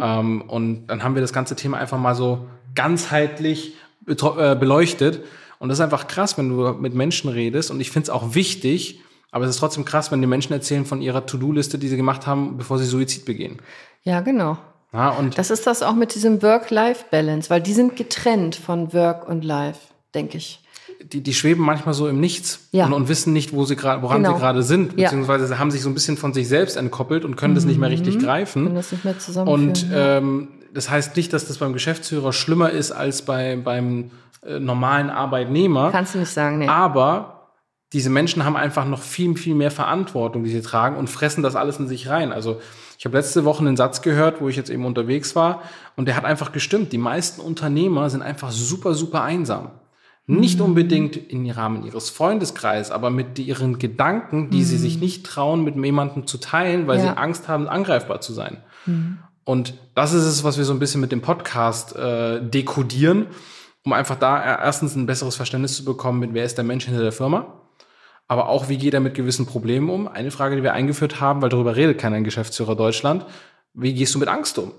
[0.00, 3.74] Ähm, und dann haben wir das ganze Thema einfach mal so ganzheitlich
[4.06, 5.24] äh, beleuchtet.
[5.58, 7.72] Und das ist einfach krass, wenn du mit Menschen redest.
[7.72, 10.84] Und ich finde es auch wichtig, aber es ist trotzdem krass, wenn die Menschen erzählen
[10.86, 13.58] von ihrer To-Do-Liste, die sie gemacht haben, bevor sie Suizid begehen.
[14.02, 14.56] Ja, genau.
[14.92, 19.28] Ja, und Das ist das auch mit diesem Work-Life-Balance, weil die sind getrennt von Work
[19.28, 19.80] und Life,
[20.14, 20.60] denke ich.
[21.12, 22.86] die, die schweben manchmal so im Nichts Ja.
[22.86, 24.34] und, und wissen nicht, wo sie gerade, woran Genau.
[24.34, 25.04] sie gerade sind, Ja.
[25.08, 27.78] beziehungsweise sie haben sich so ein bisschen von sich selbst entkoppelt und können das nicht
[27.78, 28.74] mehr richtig Wenn greifen.
[28.74, 29.68] das nicht mehr zusammenführen.
[29.68, 34.10] Und ähm, das heißt nicht, dass das beim Geschäftsführer schlimmer ist als bei, beim
[34.46, 35.90] äh, normalen Arbeitnehmer.
[35.90, 36.68] Kannst du nicht sagen, nee.
[36.68, 37.35] Aber
[37.92, 41.54] diese Menschen haben einfach noch viel, viel mehr Verantwortung, die sie tragen und fressen das
[41.54, 42.32] alles in sich rein.
[42.32, 42.60] Also
[42.98, 45.62] ich habe letzte Woche einen Satz gehört, wo ich jetzt eben unterwegs war
[45.94, 46.92] und der hat einfach gestimmt.
[46.92, 49.70] Die meisten Unternehmer sind einfach super, super einsam.
[50.28, 55.62] Nicht unbedingt im Rahmen ihres Freundeskreises, aber mit ihren Gedanken, die sie sich nicht trauen,
[55.62, 57.02] mit jemandem zu teilen, weil Ja.
[57.12, 58.58] sie Angst haben, angreifbar zu sein.
[59.44, 63.26] Und das ist es, was wir so ein bisschen mit dem Podcast äh, dekodieren,
[63.84, 66.86] um einfach da äh, erstens ein besseres Verständnis zu bekommen, mit wer ist der Mensch
[66.86, 67.46] hinter der Firma,
[68.28, 70.08] aber auch, wie geht er mit gewissen Problemen um.
[70.08, 73.24] Eine Frage, die wir eingeführt haben, weil darüber redet keiner Geschäftsführer Deutschland,
[73.74, 74.72] wie gehst du mit Angst um?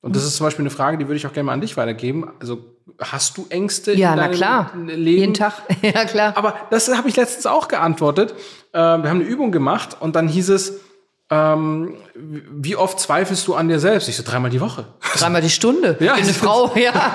[0.00, 1.76] Und das ist zum Beispiel eine Frage, die würde ich auch gerne mal an dich
[1.76, 2.28] weitergeben.
[2.40, 2.58] Also
[3.00, 4.70] hast du Ängste ja, in na deinem klar.
[4.74, 5.06] Leben?
[5.20, 5.54] Jeden Tag.
[5.82, 6.36] ja, klar.
[6.36, 8.32] Aber das habe ich letztens auch geantwortet.
[8.72, 10.80] Äh, wir haben eine Übung gemacht und dann hieß es,
[11.30, 14.08] ähm, wie oft zweifelst du an dir selbst?
[14.08, 14.86] Ich so, dreimal die Woche.
[15.16, 15.96] Dreimal die Stunde.
[16.00, 17.14] Ja, Eine das- Frau, ja.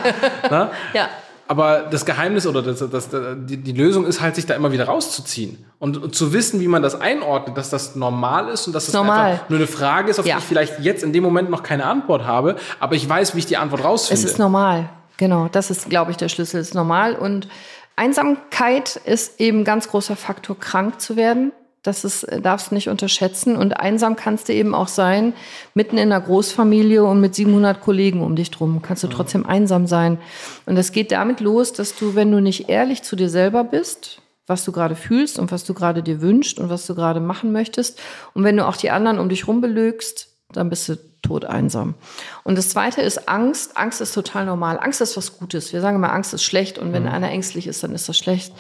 [0.93, 1.09] Ja.
[1.49, 3.09] Aber das Geheimnis oder das, das,
[3.45, 6.67] die, die Lösung ist halt, sich da immer wieder rauszuziehen und, und zu wissen, wie
[6.67, 9.31] man das einordnet, dass das normal ist und dass das Normal.
[9.33, 10.35] einfach nur eine Frage ist, auf Ja.
[10.35, 13.39] die ich vielleicht jetzt in dem Moment noch keine Antwort habe, aber ich weiß, wie
[13.39, 14.21] ich die Antwort rausfinde.
[14.23, 14.89] Es ist normal.
[15.17, 16.59] Genau, das ist, glaube ich, der Schlüssel.
[16.59, 17.15] Es ist normal.
[17.15, 17.47] Und
[17.95, 21.51] Einsamkeit ist eben ein ganz großer Faktor, krank zu werden.
[21.87, 23.55] Das ist, äh, darfst du nicht unterschätzen.
[23.55, 25.33] Und einsam kannst du eben auch sein,
[25.73, 28.81] mitten in einer Großfamilie und mit 700 Kollegen um dich drum.
[28.81, 30.17] Kannst du trotzdem einsam sein.
[30.65, 34.21] Und das geht damit los, dass du, wenn du nicht ehrlich zu dir selber bist,
[34.47, 37.51] was du gerade fühlst und was du gerade dir wünschst und was du gerade machen
[37.51, 37.99] möchtest,
[38.33, 41.95] und wenn du auch die anderen um dich rum belügst, dann bist du tot einsam.
[42.43, 43.75] Und das zweite ist Angst.
[43.75, 44.79] Angst ist total normal.
[44.79, 45.73] Angst ist was Gutes.
[45.73, 48.53] Wir sagen immer, Angst ist schlecht und wenn einer ängstlich ist, dann ist das schlecht.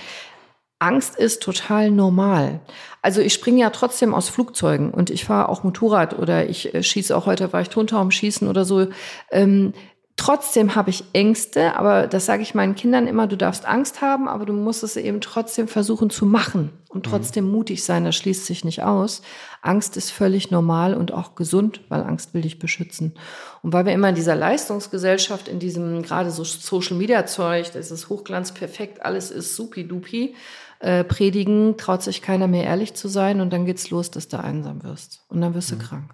[0.79, 2.59] Angst ist total normal.
[3.01, 6.83] Also ich springe ja trotzdem aus Flugzeugen und ich fahre auch Motorrad oder ich äh,
[6.83, 8.87] schieße auch heute, war ich Tontauben schießen oder so.
[9.31, 9.73] Ähm,
[10.17, 14.27] trotzdem habe ich Ängste, aber das sage ich meinen Kindern immer, du darfst Angst haben,
[14.27, 18.45] aber du musst es eben trotzdem versuchen zu machen und trotzdem mutig sein, das schließt
[18.45, 19.21] sich nicht aus.
[19.61, 23.13] Angst ist völlig normal und auch gesund, weil Angst will dich beschützen.
[23.61, 28.53] Und weil wir immer in dieser Leistungsgesellschaft, in diesem gerade so Social-Media-Zeug, das ist Hochglanz
[28.53, 30.35] perfekt, alles ist supi-dupi,
[30.79, 34.39] äh, predigen, traut sich keiner mehr ehrlich zu sein und dann geht's los, dass du
[34.39, 35.25] einsam wirst.
[35.27, 36.13] Und dann wirst du krank.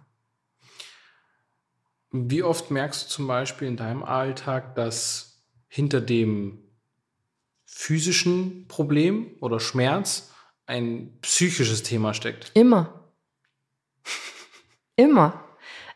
[2.12, 6.60] Wie oft merkst du zum Beispiel in deinem Alltag, dass hinter dem
[7.66, 10.32] physischen Problem oder Schmerz
[10.68, 12.52] ein psychisches Thema steckt?
[12.54, 13.12] Immer.
[14.96, 15.44] Immer.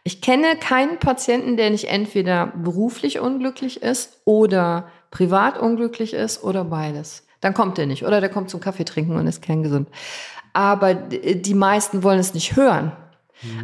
[0.04, 6.64] Ich kenne keinen Patienten, der nicht entweder beruflich unglücklich ist oder privat unglücklich ist oder
[6.64, 7.27] beides.
[7.42, 8.06] Dann kommt er nicht.
[8.06, 9.88] Oder der kommt zum Kaffee trinken und ist kerngesund.
[10.54, 12.92] Aber die meisten wollen es nicht hören.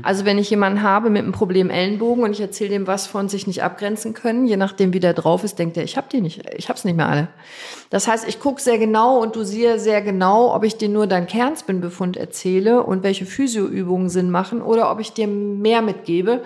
[0.04, 3.28] Also wenn ich jemanden habe mit einem Problem Ellenbogen und ich erzähle dem was von
[3.28, 6.22] sich nicht abgrenzen können, je nachdem wie der drauf ist, denkt er, ich hab die
[6.22, 7.28] nicht, ich hab's nicht mehr alle.
[7.90, 11.08] Das heißt, ich gucke sehr genau und du siehst sehr genau, ob ich dir nur
[11.08, 16.44] deinen Kernspinbefund erzähle und welche Physioübungen Sinn machen oder ob ich dir mehr mitgebe.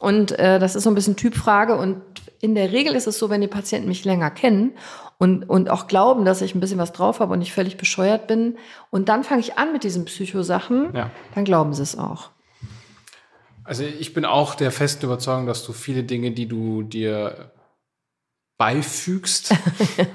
[0.00, 2.00] Und äh, das ist so ein bisschen Typfrage und
[2.44, 4.72] in der Regel ist es so, wenn die Patienten mich länger kennen
[5.18, 8.26] und, und auch glauben, dass ich ein bisschen was drauf habe und ich völlig bescheuert
[8.26, 8.58] bin
[8.90, 11.10] und dann fange ich an mit diesen Psychosachen, Ja.
[11.34, 12.30] dann glauben sie es auch.
[13.64, 17.50] Also ich bin auch der festen Überzeugung, dass du viele Dinge, die du dir
[18.58, 19.54] beifügst,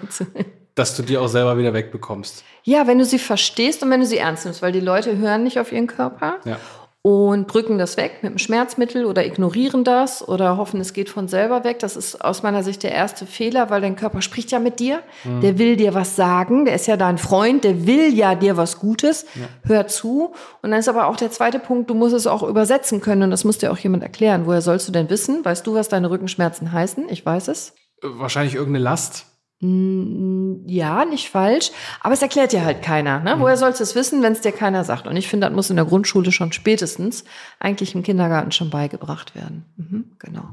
[0.76, 2.44] dass du die auch selber wieder wegbekommst.
[2.64, 5.44] Ja, wenn du sie verstehst und wenn du sie ernst nimmst, weil die Leute hören
[5.44, 6.38] nicht auf ihren Körper.
[6.46, 6.60] Ja.
[7.02, 11.30] Und drücken das weg mit einem Schmerzmittel oder ignorieren das oder hoffen, es geht von
[11.30, 11.80] selber weg.
[11.80, 15.02] Das ist aus meiner Sicht der erste Fehler, weil dein Körper spricht ja mit dir.
[15.24, 15.40] Mhm.
[15.40, 16.66] Der will dir was sagen.
[16.66, 17.64] Der ist ja dein Freund.
[17.64, 19.26] Der will ja dir was Gutes.
[19.36, 19.48] Ja.
[19.64, 20.34] Hör zu.
[20.62, 23.24] Und dann ist aber auch der zweite Punkt, du musst es auch übersetzen können.
[23.24, 24.46] Und das muss dir auch jemand erklären.
[24.46, 25.46] Woher sollst du denn wissen?
[25.46, 27.08] Weißt du, was deine Rückenschmerzen heißen?
[27.10, 27.76] Ich weiß es.
[28.02, 29.29] Wahrscheinlich irgendeine Last.
[29.62, 33.20] Ja, nicht falsch, aber es erklärt dir halt keiner.
[33.20, 33.36] Ne?
[33.36, 33.42] Mhm.
[33.42, 35.06] Woher sollst du es wissen, wenn es dir keiner sagt?
[35.06, 37.26] Und ich finde, das muss in der Grundschule schon spätestens,
[37.60, 39.66] eigentlich im Kindergarten schon beigebracht werden.
[39.76, 40.46] Mhm, genau.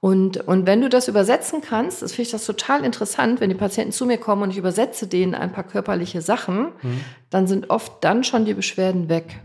[0.00, 3.56] Und, und wenn du das übersetzen kannst, das finde ich das total interessant, wenn die
[3.56, 7.00] Patienten zu mir kommen und ich übersetze denen ein paar körperliche Sachen, mhm.
[7.28, 9.40] dann sind oft dann schon die Beschwerden weg.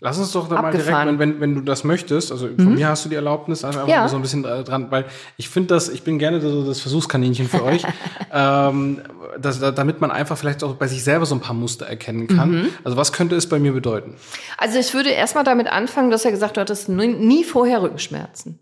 [0.00, 2.74] Lass uns doch da mal direkt, wenn, wenn, du das möchtest, also von mhm.
[2.74, 4.06] mir hast du die Erlaubnis, einfach ja.
[4.08, 5.06] so ein bisschen dran, weil
[5.38, 7.82] ich finde das, ich bin gerne so das Versuchskaninchen für euch,
[8.32, 9.00] ähm,
[9.40, 12.50] dass, damit man einfach vielleicht auch bei sich selber so ein paar Muster erkennen kann.
[12.50, 12.68] Mhm.
[12.84, 14.16] Also was könnte es bei mir bedeuten?
[14.58, 18.58] Also ich würde erstmal damit anfangen, du hast ja gesagt, du hattest nie vorher Rückenschmerzen.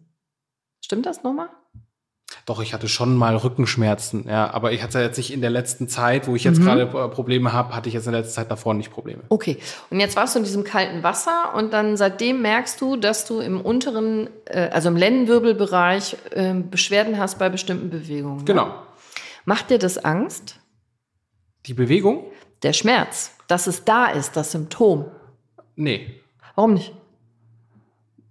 [0.85, 1.49] Stimmt das nochmal?
[2.47, 5.89] Doch, ich hatte schon mal Rückenschmerzen, ja, aber ich hatte jetzt nicht in der letzten
[5.89, 6.65] Zeit, wo ich jetzt mhm.
[6.65, 9.23] gerade äh, Probleme habe, hatte ich jetzt in der letzten Zeit davor nicht Probleme.
[9.31, 9.57] Okay,
[9.89, 13.41] und jetzt warst du in diesem kalten Wasser und dann seitdem merkst du, dass du
[13.41, 18.39] im unteren, äh, also im Lendenwirbelbereich äh, Beschwerden hast bei bestimmten Bewegungen.
[18.39, 18.45] Ne?
[18.45, 18.75] Genau.
[19.47, 20.61] Macht dir das Angst?
[21.65, 22.25] Die Bewegung?
[22.63, 25.07] Der Schmerz, dass es da ist, das Symptom.
[25.77, 26.21] Nee.
[26.55, 26.93] Warum nicht?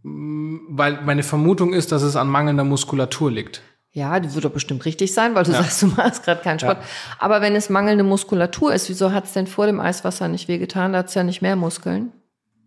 [0.03, 3.63] Weil meine Vermutung ist, dass es an mangelnder Muskulatur liegt.
[3.95, 5.61] Ja, die wird doch bestimmt richtig sein, weil du ja.
[5.61, 6.79] sagst, du machst gerade keinen Sport.
[6.79, 6.83] Ja.
[7.19, 10.93] Aber wenn es mangelnde Muskulatur ist, wieso hat es denn vor dem Eiswasser nicht wehgetan?
[10.93, 12.11] Da hat es ja nicht mehr Muskeln.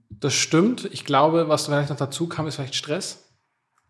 [0.09, 0.89] Das stimmt.
[0.93, 3.25] Ich glaube, was vielleicht noch dazu kam, ist vielleicht Stress.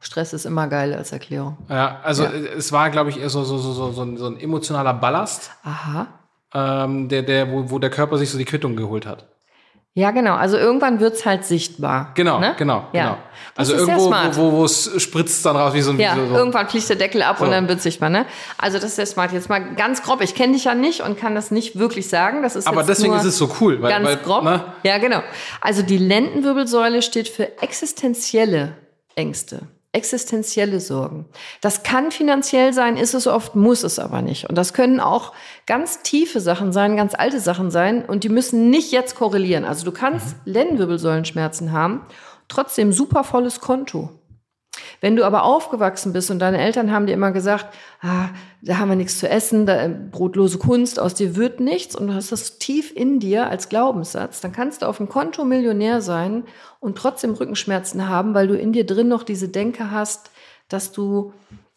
[0.01, 1.59] Stress ist immer geil als Erklärung.
[1.68, 2.30] Ja, also ja.
[2.30, 5.51] es war, glaube ich, eher so, so, so, so, so, ein, so ein emotionaler Ballast.
[5.62, 6.07] Aha.
[6.55, 9.28] Ähm, der, der, wo, wo der Körper sich so die Quittung geholt hat.
[9.97, 10.34] Ja, genau.
[10.34, 12.12] Also irgendwann wird's halt sichtbar.
[12.16, 12.55] Genau, ne?
[12.59, 13.03] genau, ja.
[13.03, 13.18] genau.
[13.57, 16.86] Also irgendwo, wo, wo es spritzt dann raus wie so ein Ja, so, irgendwann fliegt
[16.90, 17.47] der Deckel ab so.
[17.47, 18.26] und dann wird's sichtbar, ne?
[18.59, 19.32] Also das ist sehr smart.
[19.32, 20.20] Jetzt mal ganz grob.
[20.20, 22.42] Ich kenne dich ja nicht und kann das nicht wirklich sagen.
[22.42, 23.80] Das ist Aber deswegen ist es so cool.
[23.80, 24.44] Weil, ganz weil, grob.
[24.44, 24.62] Ne?
[24.82, 25.22] Ja, genau.
[25.62, 28.76] Also die Lendenwirbelsäule steht für existenzielle
[29.14, 29.62] Ängste
[29.97, 31.24] existenzielle Sorgen.
[31.62, 34.49] Das kann finanziell sein, ist es oft, muss es aber nicht.
[34.49, 35.32] Und das können auch
[35.66, 39.64] ganz tiefe Sachen sein, ganz alte Sachen sein und die müssen nicht jetzt korrelieren.
[39.64, 40.53] Also du kannst mhm.
[40.53, 42.03] Lendenwirbelsäulenschmerzen haben,
[42.49, 44.11] trotzdem super volles Konto.
[45.01, 47.66] Wenn du aber aufgewachsen bist und deine Eltern haben dir immer gesagt,
[48.01, 48.28] ah,
[48.62, 52.09] da haben wir nichts zu essen, da, äh, brotlose Kunst, aus dir wird nichts und
[52.09, 56.01] du hast das tief in dir als Glaubenssatz, dann kannst du auf dem Konto Millionär
[56.01, 56.44] sein
[56.80, 60.30] und trotzdem Rückenschmerzen haben, weil du in dir drin noch diese Denke hast,
[60.68, 61.32] dass du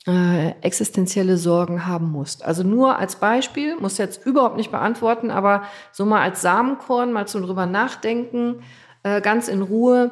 [0.08, 2.44] äh, existenzielle Sorgen haben musst.
[2.46, 7.28] Also nur als Beispiel, muss jetzt überhaupt nicht beantworten, aber so mal als Samenkorn, mal
[7.28, 8.64] so drüber nachdenken,
[9.04, 10.12] äh, ganz in Ruhe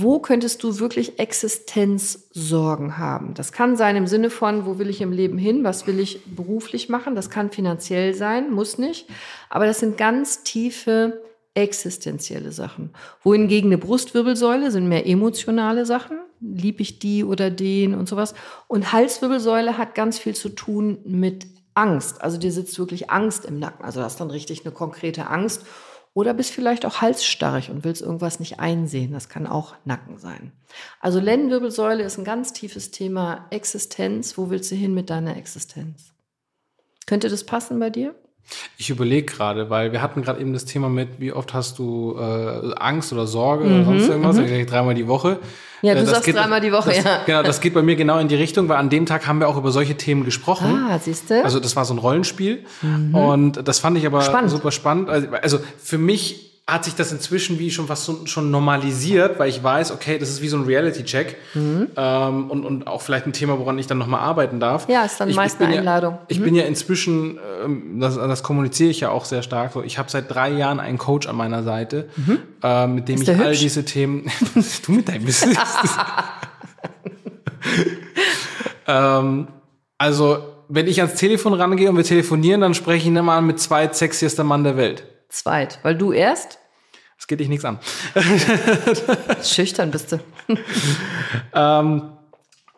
[0.00, 3.34] wo könntest du wirklich Existenzsorgen haben?
[3.34, 5.64] Das kann sein im Sinne von, wo will ich im Leben hin?
[5.64, 7.14] Was will ich beruflich machen?
[7.14, 9.08] Das kann finanziell sein, muss nicht.
[9.50, 11.22] Aber das sind ganz tiefe
[11.54, 12.90] existenzielle Sachen.
[13.22, 16.18] Wohingegen eine Brustwirbelsäule sind mehr emotionale Sachen.
[16.40, 18.34] Lieb ich die oder den und sowas.
[18.68, 22.22] Und Halswirbelsäule hat ganz viel zu tun mit Angst.
[22.22, 23.84] Also dir sitzt wirklich Angst im Nacken.
[23.84, 25.64] Also das ist dann richtig eine konkrete Angst.
[26.14, 29.12] Oder bist vielleicht auch halsstarrig und willst irgendwas nicht einsehen.
[29.12, 30.52] Das kann auch Nacken sein.
[31.00, 34.36] Also Lendenwirbelsäule ist ein ganz tiefes Thema Existenz.
[34.36, 36.12] Wo willst du hin mit deiner Existenz?
[37.06, 38.14] Könnte das passen bei dir?
[38.78, 42.16] Ich überlege gerade, weil wir hatten gerade eben das Thema mit, wie oft hast du
[42.18, 44.66] äh, Angst oder Sorge mhm, oder sonst irgendwas, mhm.
[44.66, 45.38] dreimal die Woche.
[45.82, 47.22] Ja, du äh, sagst geht, dreimal die Woche, das, ja.
[47.26, 49.48] Genau, das geht bei mir genau in die Richtung, weil an dem Tag haben wir
[49.48, 50.88] auch über solche Themen gesprochen.
[50.90, 51.44] Ah, siehst du?
[51.44, 53.14] Also das war so ein Rollenspiel mhm.
[53.14, 54.50] und das fand ich aber spannend.
[54.50, 55.08] super spannend.
[55.08, 59.62] Also, also für mich hat sich das inzwischen wie schon fast schon normalisiert, weil ich
[59.62, 61.88] weiß, okay, das ist wie so ein Reality-Check mhm.
[61.96, 64.86] ähm, und, und auch vielleicht ein Thema, woran ich dann nochmal arbeiten darf.
[64.86, 66.14] Ja, ist dann ich, meist eine Einladung.
[66.14, 69.82] Ja, ich bin ja inzwischen, ähm, das, das kommuniziere ich ja auch sehr stark, so,
[69.82, 72.38] ich habe seit drei Jahren einen Coach an meiner Seite, mhm.
[72.62, 73.60] äh, mit dem ist ich all hübsch?
[73.60, 74.30] diese Themen,
[74.86, 75.56] du mit deinem Business.
[78.86, 79.48] ähm,
[79.96, 80.38] also,
[80.68, 84.44] wenn ich ans Telefon rangehe und wir telefonieren, dann spreche ich immer mit zwei sexiester
[84.44, 86.58] Mann der Welt zweit, weil du erst.
[87.16, 87.80] Das geht dich nichts an.
[89.42, 90.20] Schüchtern bist du.
[91.54, 92.12] ähm,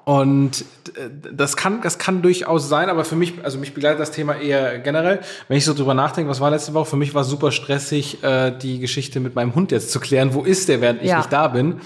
[0.04, 0.64] und
[0.96, 4.34] äh, das kann, das kann durchaus sein, aber für mich, also mich begleitet das Thema
[4.34, 5.20] eher generell.
[5.48, 6.86] Wenn ich so drüber nachdenke, was war letzte Woche?
[6.86, 10.34] Für mich war es super stressig, äh, die Geschichte mit meinem Hund jetzt zu klären.
[10.34, 11.18] Wo ist der, während ich ja.
[11.18, 11.80] nicht da bin?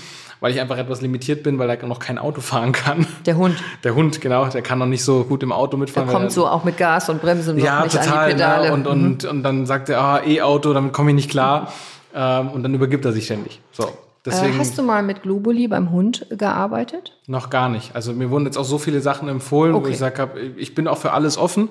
[0.45, 3.07] Weil ich einfach etwas limitiert bin, weil er noch kein Auto fahren kann.
[3.25, 3.57] Der Hund.
[3.83, 4.45] Der Hund, genau.
[4.45, 6.07] Der kann noch nicht so gut im Auto mitfahren.
[6.07, 8.67] Der kommt so auch mit Gas und Bremse noch ja, nicht total, an die Pedale.
[8.67, 9.31] Ja, und, und, mhm.
[9.31, 11.73] und dann sagt er, ah, E-Auto, damit komme ich nicht klar.
[12.15, 13.63] Ähm, und dann übergibt er sich ständig.
[13.73, 13.89] So.
[14.27, 17.13] Deswegen äh, hast du mal mit Globuli beim Hund gearbeitet?
[17.27, 17.95] noch gar nicht.
[17.95, 19.89] Also mir wurden jetzt auch so viele Sachen empfohlen, wo Okay.
[19.89, 21.71] ich gesagt habe, ich bin auch für alles offen.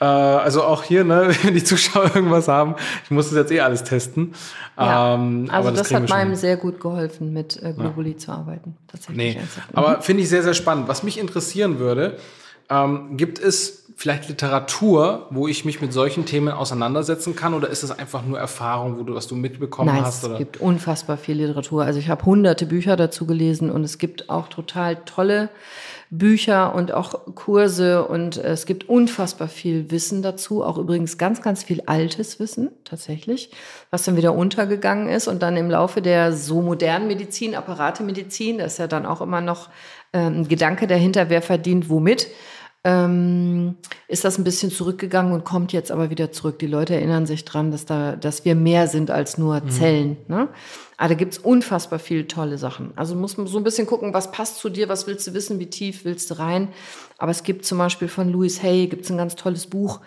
[0.00, 2.74] Äh, also auch hier, ne, wenn die Zuschauer irgendwas haben,
[3.04, 4.34] ich muss das jetzt eh alles testen.
[4.76, 5.14] Ja.
[5.14, 8.76] Ähm, also das, kriegen hat meinem sehr gut geholfen, mit äh, Globuli zu arbeiten.
[8.88, 9.16] Tatsächlich.
[9.16, 9.68] Nee, ernsthaft.
[9.74, 10.88] aber finde ich sehr, sehr spannend.
[10.88, 12.16] Was mich interessieren würde,
[12.70, 17.82] ähm, gibt es vielleicht Literatur, wo ich mich mit solchen Themen auseinandersetzen kann oder ist
[17.82, 20.22] es einfach nur Erfahrung, wo du, was du mitbekommen Nein, hast?
[20.22, 20.38] es Oder?
[20.38, 21.82] gibt unfassbar viel Literatur.
[21.82, 25.48] Also ich habe hunderte Bücher dazu gelesen und es gibt auch total tolle
[26.10, 30.62] Bücher und auch Kurse und es gibt unfassbar viel Wissen dazu.
[30.62, 33.50] Auch übrigens ganz, ganz viel altes Wissen tatsächlich,
[33.90, 38.64] was dann wieder untergegangen ist und dann im Laufe der so modernen Medizin, Apparatemedizin, da
[38.66, 39.70] ist ja dann auch immer noch
[40.12, 42.28] ähm, ein Gedanke dahinter, wer verdient womit
[42.88, 43.76] ähm,
[44.08, 46.58] ist das ein bisschen zurückgegangen und kommt jetzt aber wieder zurück.
[46.58, 50.16] Die Leute erinnern sich dran, dass da, dass wir mehr sind als nur Zellen.
[50.26, 50.48] Ne?
[50.96, 52.92] Aber da gibt's unfassbar viele tolle Sachen.
[52.96, 55.58] Also muss man so ein bisschen gucken, was passt zu dir, was willst du wissen,
[55.58, 56.68] wie tief willst du rein.
[57.18, 60.00] Aber es gibt zum Beispiel von Louis Hay gibt's ein ganz tolles Buch,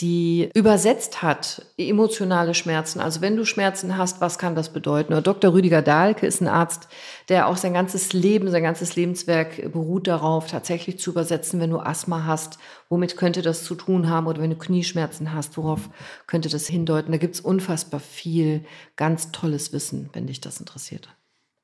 [0.00, 3.00] die übersetzt hat emotionale Schmerzen.
[3.00, 5.14] Also wenn du Schmerzen hast, was kann das bedeuten?
[5.14, 5.54] Oder Dr.
[5.54, 6.88] Rüdiger Dahlke ist ein Arzt,
[7.30, 11.78] der auch sein ganzes Leben, sein ganzes Lebenswerk beruht darauf, tatsächlich zu übersetzen, wenn du
[11.78, 12.58] Asthma hast,
[12.90, 14.26] womit könnte das zu tun haben?
[14.26, 15.88] Oder wenn du Knieschmerzen hast, worauf
[16.26, 17.12] könnte das hindeuten?
[17.12, 18.66] Da gibt's unfassbar viel
[18.96, 21.08] ganz tolles Wissen, wenn dich das interessiert.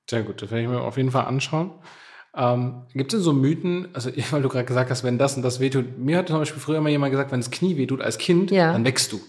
[0.09, 1.70] Sehr gut, das werde ich mir auf jeden Fall anschauen.
[2.35, 5.43] Ähm, gibt es denn so Mythen, also weil du gerade gesagt hast, wenn das und
[5.43, 8.18] das wehtut, mir hat zum Beispiel früher immer jemand gesagt, wenn das Knie wehtut als
[8.18, 8.72] Kind, Ja.
[8.72, 9.20] dann wächst du.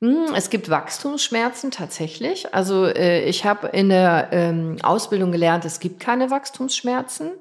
[0.00, 2.54] Hm, Es gibt Wachstumsschmerzen tatsächlich.
[2.54, 7.32] Also äh, ich habe in der ähm, Ausbildung gelernt, es gibt keine Wachstumsschmerzen.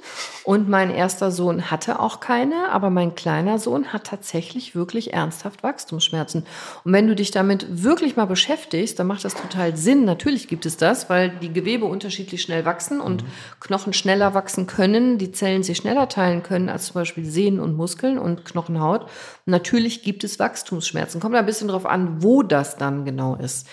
[0.44, 5.62] Und mein erster Sohn hatte auch keine, aber mein kleiner Sohn hat tatsächlich wirklich ernsthaft
[5.62, 6.48] Wachstumsschmerzen.
[6.84, 10.04] Und wenn du dich damit wirklich mal beschäftigst, dann macht das total Sinn.
[10.06, 13.24] Natürlich gibt es das, weil die Gewebe unterschiedlich schnell wachsen und
[13.60, 17.78] Knochen schneller wachsen können, die Zellen sich schneller teilen können als zum Beispiel Sehnen und
[17.78, 19.08] Muskeln und Knochenhaut.
[19.46, 21.22] Natürlich gibt es Wachstumsschmerzen.
[21.22, 23.68] Kommt ein bisschen drauf an, wo das dann genau ist.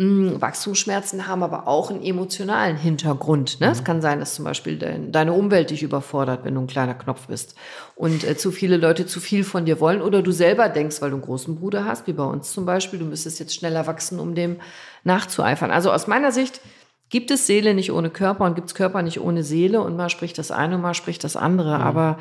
[0.00, 3.60] Mm, Wachstumsschmerzen haben aber auch einen emotionalen Hintergrund.
[3.60, 3.70] Ne?
[3.70, 6.94] Es kann sein, dass zum Beispiel dein, deine Umwelt dich überfordert, wenn du ein kleiner
[6.94, 7.54] Knopf bist
[7.96, 11.10] und äh, zu viele Leute zu viel von dir wollen oder du selber denkst, weil
[11.10, 14.20] du einen großen Bruder hast, wie bei uns zum Beispiel, du müsstest jetzt schneller wachsen,
[14.20, 14.56] um dem
[15.04, 15.70] nachzueifern.
[15.70, 16.62] Also aus meiner Sicht
[17.10, 20.08] gibt es Seele nicht ohne Körper und gibt es Körper nicht ohne Seele und mal
[20.08, 21.76] spricht das eine und mal spricht das andere.
[21.78, 22.18] Aber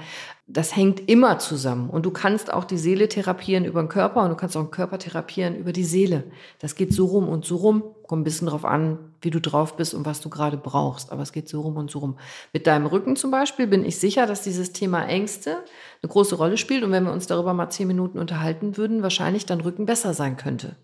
[0.52, 1.92] das hängt immer zusammen.
[1.92, 4.72] Und du kannst auch die Seele therapieren über den Körper und du kannst auch den
[4.72, 6.24] Körper therapieren über die Seele.
[6.58, 7.84] Das geht so rum und so rum.
[8.08, 11.12] Kommt ein bisschen drauf an, wie du drauf bist und was du gerade brauchst.
[11.12, 12.18] Aber es geht so rum und so rum.
[12.52, 15.58] Mit deinem Rücken zum Beispiel bin ich sicher, dass dieses Thema Ängste
[16.02, 16.84] eine große Rolle spielt.
[16.84, 20.36] Und wenn wir uns darüber mal zehn Minuten unterhalten würden, wahrscheinlich dein Rücken besser sein
[20.36, 20.78] könnte.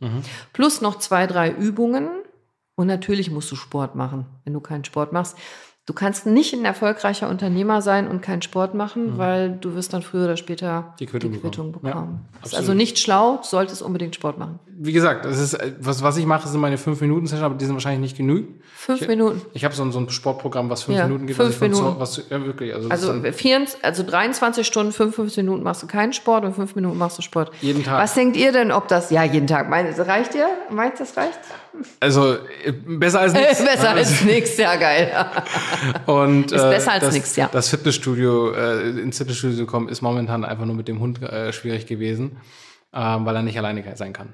[0.54, 2.08] Plus noch zwei, drei Übungen.
[2.76, 5.38] Und natürlich musst du Sport machen, wenn du keinen Sport machst.
[5.88, 10.02] Du kannst nicht ein erfolgreicher Unternehmer sein und keinen Sport machen, weil du wirst dann
[10.02, 11.84] früher oder später Die Quittung Quittung bekommen.
[11.94, 12.26] bekommen.
[12.40, 14.60] Ja, ist also nicht schlau, du solltest unbedingt Sport machen.
[14.78, 17.76] Wie gesagt, das ist, äh, was, was ich mache, sind meine 5-Minuten-Session, aber die sind
[17.76, 18.46] wahrscheinlich nicht genug.
[18.76, 19.42] Fünf ich, Minuten.
[19.54, 21.38] Ich habe so ein, so ein Sportprogramm, was fünf Ja, Minuten geht.
[21.38, 22.00] fünf was ich von zu- Minuten.
[22.02, 22.74] Was, ja, wirklich.
[22.74, 26.76] Also, Also, dann 24, also 23 Stunden, 55 Minuten machst du keinen Sport und 5
[26.76, 27.52] Minuten machst du Sport.
[27.62, 28.02] Jeden Tag.
[28.04, 30.48] Was denkt ihr denn, ob das, ja, jeden Tag, meint, reicht ihr?
[30.70, 31.40] Meint das reicht?
[32.02, 32.34] also
[32.66, 33.64] äh, besser als nichts.
[33.66, 35.12] Besser als nichts, ja geil.
[36.06, 37.50] Und, Ist äh, besser als nix, ja.
[37.52, 41.52] Das Fitnessstudio, äh, ins Fitnessstudio zu kommen, ist momentan einfach nur mit dem Hund äh,
[41.54, 42.38] schwierig gewesen,
[42.94, 44.34] äh, weil er nicht alleine sein kann.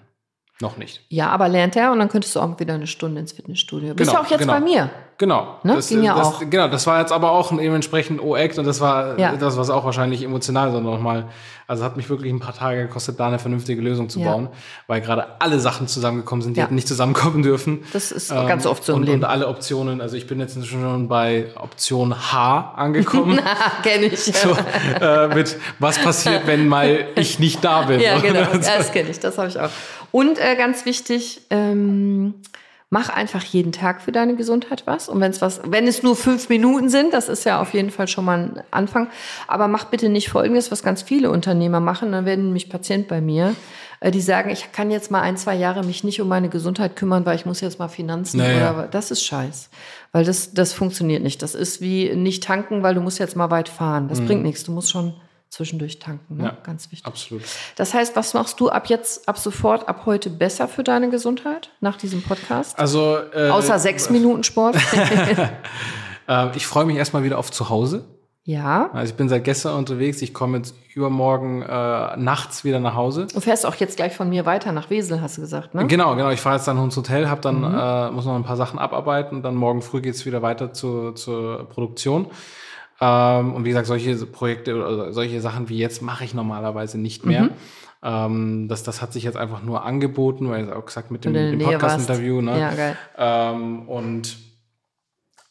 [0.62, 1.01] Noch nicht.
[1.09, 3.93] Ja, aber lernt er und dann könntest du auch wieder eine Stunde ins Fitnessstudio.
[3.95, 4.53] Bist Genau, ja auch jetzt genau.
[4.53, 4.89] bei mir.
[5.18, 5.57] Genau.
[5.64, 5.76] Ne?
[5.76, 6.39] Das, Ging ja das, auch.
[6.49, 9.36] Genau, das war jetzt aber auch ein dementsprechend O-Act und das war Ja.
[9.36, 11.26] das, was auch wahrscheinlich emotional so nochmal,
[11.68, 14.32] also hat mich wirklich ein paar Tage gekostet, da eine vernünftige Lösung zu Ja.
[14.32, 14.49] bauen,
[14.88, 16.66] weil gerade alle Sachen zusammengekommen sind, die Ja.
[16.66, 17.74] hätten nicht zusammenkommen dürfen.
[17.82, 19.18] Ähm, Das ist ganz oft so im und, Leben.
[19.20, 23.39] Und alle Optionen, also ich bin jetzt schon bei Option H angekommen.
[23.84, 24.20] Kenn ich.
[24.24, 24.55] so,
[24.99, 27.99] äh, mit was passiert, wenn mal ich nicht da bin.
[27.99, 28.39] Ja, genau.
[28.51, 29.70] Also, das kenne ich, das habe ich auch.
[30.12, 32.36] Und äh, ganz wichtig, ähm,
[32.89, 35.07] mach einfach jeden Tag für deine Gesundheit was.
[35.07, 37.89] Und wenn es was, wenn es nur fünf Minuten sind, das ist ja auf jeden
[37.89, 39.07] Fall schon mal ein Anfang.
[39.47, 42.12] Aber mach bitte nicht Folgendes, was ganz viele Unternehmer machen.
[42.12, 43.55] Dann werden nämlich Patient bei mir,
[44.01, 46.97] äh, die sagen, ich kann jetzt mal ein, zwei Jahre mich nicht um meine Gesundheit
[46.97, 48.74] kümmern, weil ich muss jetzt mal Finanzen Naja.
[48.74, 49.70] oder das ist Scheiß.
[50.12, 51.41] Weil das, das funktioniert nicht.
[51.41, 54.09] Das ist wie nicht tanken, weil du musst jetzt mal weit fahren.
[54.09, 54.66] Das bringt nichts.
[54.66, 55.14] Du musst schon
[55.52, 56.38] zwischendurch tanken.
[56.38, 56.45] Ne?
[56.45, 56.58] Ja.
[56.64, 57.06] Ganz wichtig.
[57.06, 57.43] Absolut.
[57.76, 61.70] Das heißt, was machst du ab jetzt, ab sofort, ab heute besser für deine Gesundheit
[61.82, 62.80] nach diesem Podcast?
[62.80, 64.78] Also, äh, Außer sechs Minuten Sport.
[66.28, 68.06] Äh, ich freue mich erstmal wieder auf zu Hause.
[68.43, 68.91] Ja.
[68.93, 70.22] Also ich bin seit gestern unterwegs.
[70.22, 73.28] Ich komme jetzt übermorgen äh, nachts wieder nach Hause.
[73.34, 75.88] Du fährst auch jetzt gleich von mir weiter nach Wesel, hast du gesagt, ne?
[75.88, 76.30] Genau, genau.
[76.30, 77.78] Ich fahre jetzt dann ins Hotel, hab dann Mhm.
[77.78, 79.41] äh, muss noch ein paar Sachen abarbeiten.
[79.41, 82.28] Dann morgen früh geht's wieder weiter zur, zur Produktion.
[83.02, 87.26] Ähm, und wie gesagt, solche Projekte oder solche Sachen wie jetzt mache ich normalerweise nicht
[87.26, 87.43] mehr.
[87.43, 87.49] Mhm.
[88.04, 91.34] Ähm, das, das hat sich jetzt einfach nur angeboten, weil ich auch gesagt mit dem,
[91.34, 92.41] dem Podcast-Interview.
[92.41, 92.60] Ne?
[92.60, 92.97] Ja, geil.
[93.18, 94.38] Ähm, und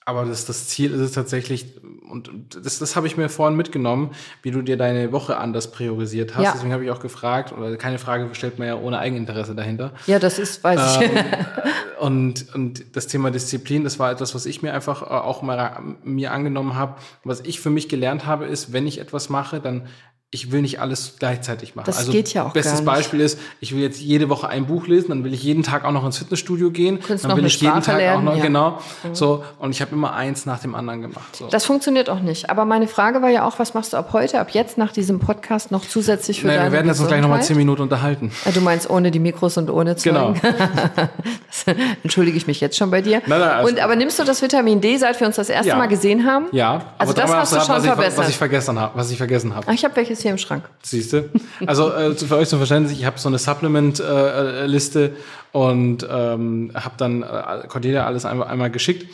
[0.07, 1.66] aber das, das Ziel ist es tatsächlich,
[2.11, 2.30] und
[2.64, 4.11] das, das habe ich mir vorhin mitgenommen,
[4.42, 6.44] wie du dir deine Woche anders priorisiert hast.
[6.44, 6.53] Ja.
[6.53, 9.92] Deswegen habe ich auch gefragt, oder keine Frage stellt man ja ohne Eigeninteresse dahinter.
[10.07, 11.03] Ja, das ist, weiß ich.
[11.03, 11.24] Ähm,
[12.01, 15.80] und, und das Thema Disziplin, das war etwas, was ich mir einfach äh, auch mal
[16.03, 16.96] mir angenommen habe.
[17.22, 19.86] Was ich für mich gelernt habe, ist, wenn ich etwas mache, dann
[20.32, 21.86] ich will nicht alles gleichzeitig machen.
[21.86, 22.84] Das geht ja auch Bestes.
[22.84, 25.84] Beispiel ist, ich will jetzt jede Woche ein Buch lesen, dann will ich jeden Tag
[25.84, 28.38] auch noch ins Fitnessstudio gehen, Könntest dann will ich jeden Tag lernen, auch noch ja.
[28.38, 28.46] Mhm.
[28.46, 28.78] genau
[29.12, 31.34] so und ich habe immer eins nach dem anderen gemacht.
[31.34, 31.48] So.
[31.48, 32.48] Das funktioniert auch nicht.
[32.48, 35.18] Aber meine Frage war ja auch, was machst du ab heute, ab jetzt nach diesem
[35.18, 38.30] Podcast noch zusätzlich für naja, deine wir werden jetzt uns gleich nochmal zehn Minuten unterhalten.
[38.44, 40.34] Ah, Du meinst ohne die Mikros und ohne Genau.
[40.34, 40.40] Zeugen?
[40.94, 43.20] Das entschuldige ich mich jetzt schon bei dir.
[43.26, 45.70] Nein, nein, alles und aber nimmst du das Vitamin D, seit wir uns das erste
[45.70, 45.76] Ja.
[45.76, 46.46] Mal gesehen haben?
[46.52, 48.18] Ja, Also das hast du was schon ich, verbessert.
[48.18, 49.74] Was ich vergessen habe, was ich vergessen habe.
[49.74, 50.64] Ich habe welches hier im Schrank.
[50.82, 51.30] Siehst du?
[51.66, 55.12] Also äh, für euch zum Verständnis, ich habe so eine Supplement-Liste
[55.52, 59.06] und ähm, habe dann äh, Cordelia alles einmal, einmal geschickt.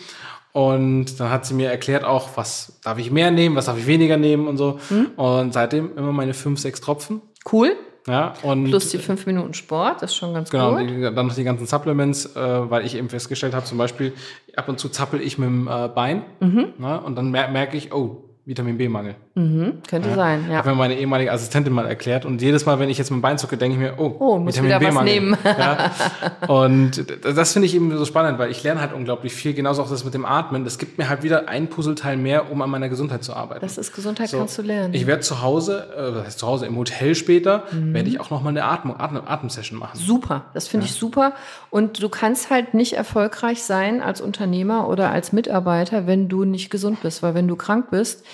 [0.52, 3.86] Und dann hat sie mir erklärt auch, was darf ich mehr nehmen, was darf ich
[3.86, 4.78] weniger nehmen und so.
[4.88, 5.08] Hm?
[5.16, 7.20] Und seitdem immer meine fünf, sechs Tropfen.
[7.52, 7.72] Cool.
[8.08, 10.88] Ja, und Plus die fünf Minuten Sport, das ist schon ganz genau, gut.
[10.88, 14.12] die, dann noch die ganzen Supplements, äh, weil ich eben festgestellt habe, zum Beispiel
[14.54, 16.68] ab und zu zappel ich mit dem äh, Bein Mhm.
[16.78, 19.16] ne, und dann mer merke ich, oh, Vitamin B-Mangel.
[19.36, 20.56] Könnte sein, ja.
[20.58, 22.24] Hat mir meine ehemalige Assistentin mal erklärt.
[22.24, 24.62] Und jedes Mal, wenn ich jetzt dem Bein zucke, denke ich mir, oh, Oh, muss
[24.62, 25.36] wieder was nehmen.
[25.44, 25.90] Ja.
[26.48, 29.52] Und das finde ich eben so spannend, weil ich lerne halt unglaublich viel.
[29.52, 30.64] Genauso auch das mit dem Atmen.
[30.64, 33.60] Das gibt mir halt wieder ein Puzzleteil mehr, um an meiner Gesundheit zu arbeiten.
[33.60, 34.38] Das ist Gesundheit, So.
[34.38, 34.94] kannst du lernen.
[34.94, 37.92] Ich werde zu Hause, äh, was heißt zu Hause, im Hotel später, Mhm.
[37.92, 39.98] werde ich auch noch mal eine Atmung, Atem, Atemsession machen.
[39.98, 41.32] Super, das finde ich super.
[41.68, 46.70] Und du kannst halt nicht erfolgreich sein als Unternehmer oder als Mitarbeiter, wenn du nicht
[46.70, 47.22] gesund bist.
[47.22, 48.24] Weil wenn du krank bist,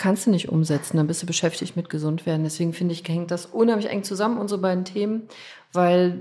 [0.00, 0.96] kannst du nicht umsetzen.
[0.96, 2.42] Dann bist du beschäftigt mit gesund werden.
[2.42, 5.28] Deswegen finde ich, hängt das unheimlich eng zusammen, unsere beiden Themen,
[5.74, 6.18] weil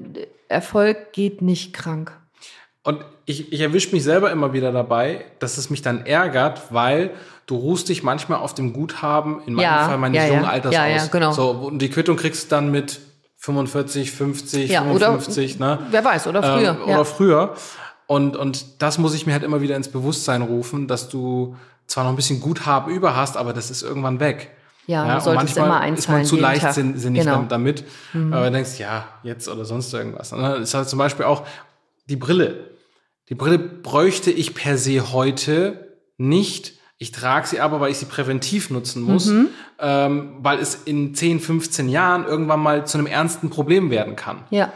[0.50, 2.12] Erfolg geht nicht krank.
[2.84, 7.12] Und ich, ich erwische mich selber immer wieder dabei, dass es mich dann ärgert, weil
[7.46, 10.34] du ruhst dich manchmal auf dem Guthaben, in meinem Ja, Fall meines ja, ja.
[10.34, 10.90] jungen Alters Ja, aus.
[10.96, 11.32] ja, genau.
[11.32, 13.00] So, und die Quittung kriegst du dann mit
[13.38, 15.80] 45, 50, Ja, oder- 55, ne?
[15.90, 16.72] Wer weiß, oder früher.
[16.72, 16.96] Ähm, ja.
[16.96, 17.54] Oder früher.
[18.08, 21.56] Und, und das muss ich mir halt immer wieder ins Bewusstsein rufen, dass du
[21.90, 24.52] zwar noch ein bisschen Guthaben über hast, aber das ist irgendwann weg.
[24.88, 27.44] Ja, du und solltest manchmal immer ist man einzahlen zu leichtsinnig Genau.
[27.48, 27.84] damit,
[28.32, 30.32] aber du denkst, ja, jetzt oder sonst irgendwas.
[30.34, 31.44] Und dann ist halt zum Beispiel auch
[32.08, 32.72] die Brille.
[33.30, 36.74] Die Brille bräuchte ich per se heute nicht.
[36.98, 39.50] Ich trage sie aber, weil ich sie präventiv nutzen muss, Mhm.
[39.80, 44.44] ähm, weil es in 10, 15 Jahren irgendwann mal zu einem ernsten Problem werden kann.
[44.50, 44.72] ja.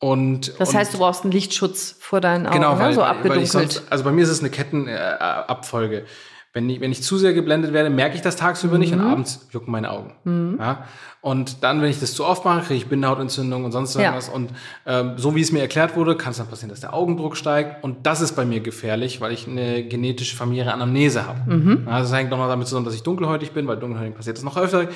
[0.00, 2.80] Und, Das und heißt, du brauchst einen Lichtschutz vor deinen Augen, Genau, ne?
[2.80, 3.48] weil, so weil ich abgedunkelt.
[3.50, 6.04] sonst, also bei mir ist es eine Kettenabfolge.
[6.56, 9.10] Wenn ich, wenn ich zu sehr geblendet werde, merke ich das tagsüber nicht und Mhm.
[9.10, 10.56] abends jucken meine Augen.
[10.60, 10.84] Ja?
[11.20, 14.02] Und dann, wenn ich das zu oft mache, kriege ich Bindehautentzündung und sonst Ja.
[14.02, 14.28] irgendwas.
[14.28, 14.50] Und
[14.86, 17.82] ähm, so wie es mir erklärt wurde, kann es dann passieren, dass der Augendruck steigt.
[17.82, 21.40] Und das ist bei mir gefährlich, weil ich eine genetische familiäre Anamnese habe.
[21.56, 21.82] Mhm.
[21.88, 24.56] Ja, das hängt nochmal damit zusammen, dass ich dunkelhäutig bin, weil dunkelhäutig passiert das noch
[24.56, 24.86] öfter.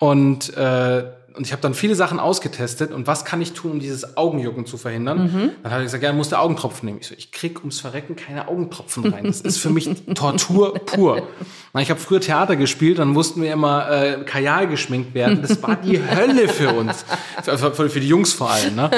[0.00, 1.04] Und äh,
[1.36, 4.66] und ich habe dann viele Sachen ausgetestet und was kann ich tun, um dieses Augenjucken
[4.66, 5.24] zu verhindern?
[5.24, 5.50] Mhm.
[5.62, 6.98] Dann hat er gesagt, ja, du musst der Augentropfen nehmen.
[7.00, 9.24] Ich so, ich krieg ums Verrecken keine Augentropfen rein.
[9.24, 11.22] Das ist für mich Tortur pur.
[11.78, 15.42] Ich habe früher Theater gespielt, dann mussten wir immer äh, Kajal geschminkt werden.
[15.42, 17.04] Das war die Hölle für uns,
[17.42, 18.74] für, für, für die Jungs vor allem.
[18.74, 18.90] Ne?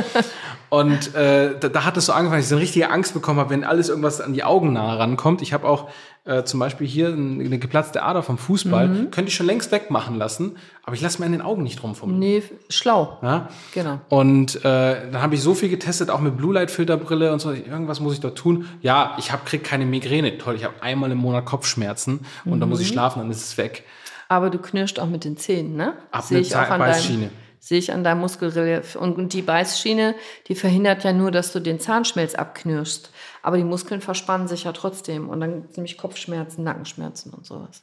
[0.71, 3.39] Und äh, da, da hat es so angefangen, dass ich so eine richtige Angst bekommen
[3.41, 5.41] habe, wenn alles irgendwas an die Augen nahe rankommt.
[5.43, 5.89] Ich habe auch
[6.25, 9.11] äh, zum Beispiel hier ein- eine geplatzte Ader vom Fußball, Mhm.
[9.11, 12.19] könnte ich schon längst wegmachen lassen, aber ich lasse mir an den Augen nicht rumfummeln.
[12.19, 13.17] nee, schlau.
[13.23, 13.49] Ja?
[13.73, 13.99] Genau.
[14.11, 17.51] Und äh, dann habe ich so viel getestet, auch mit Blue Light Filterbrille und so.
[17.53, 18.67] Irgendwas muss ich da tun.
[18.83, 20.37] Ja, ich hab, krieg keine Migräne.
[20.37, 23.57] Toll, ich habe einmal im Monat Kopfschmerzen und dann muss ich schlafen, dann ist es
[23.57, 23.85] weg.
[24.29, 25.95] Aber du knirscht auch mit den Zähnen, ne?
[26.11, 27.19] Ab Sehe eine ich auch an Beißschiene.
[27.21, 27.31] deinem,
[27.61, 28.97] sehe ich an deinem Muskelrelief.
[28.97, 30.15] Und, die Beißschiene,
[30.47, 33.11] die verhindert ja nur, dass du den Zahnschmelz abknirschst.
[33.43, 35.29] Aber die Muskeln verspannen sich ja trotzdem.
[35.29, 37.83] Und dann gibt es nämlich Kopfschmerzen, Nackenschmerzen und sowas.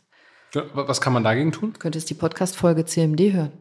[0.53, 1.73] Ja, wa- Was kann man dagegen tun?
[1.73, 3.51] Du könntest die Podcast-Folge CMD hören.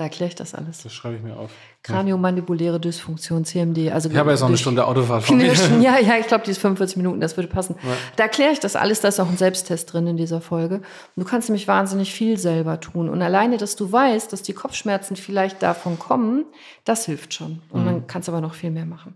[0.00, 0.82] Da erkläre ich das alles.
[0.82, 1.50] Das schreibe ich mir auf.
[1.82, 3.90] Kraniomandibuläre Dysfunktion, CMD.
[3.92, 5.52] Also Ich habe jetzt noch eine Stunde Autofahrt vor mir.
[5.82, 7.74] Ja, ja, ich glaube, die ist 45 Minuten, das würde passen.
[8.16, 10.76] Da erkläre ich das alles, da ist auch ein Selbsttest drin in dieser Folge.
[10.76, 10.84] Und
[11.16, 13.10] du kannst nämlich wahnsinnig viel selber tun.
[13.10, 16.46] Und alleine, dass du weißt, dass die Kopfschmerzen vielleicht davon kommen,
[16.86, 17.60] das hilft schon.
[17.68, 17.84] Und Mhm.
[17.84, 19.14] dann kannst du aber noch viel mehr machen.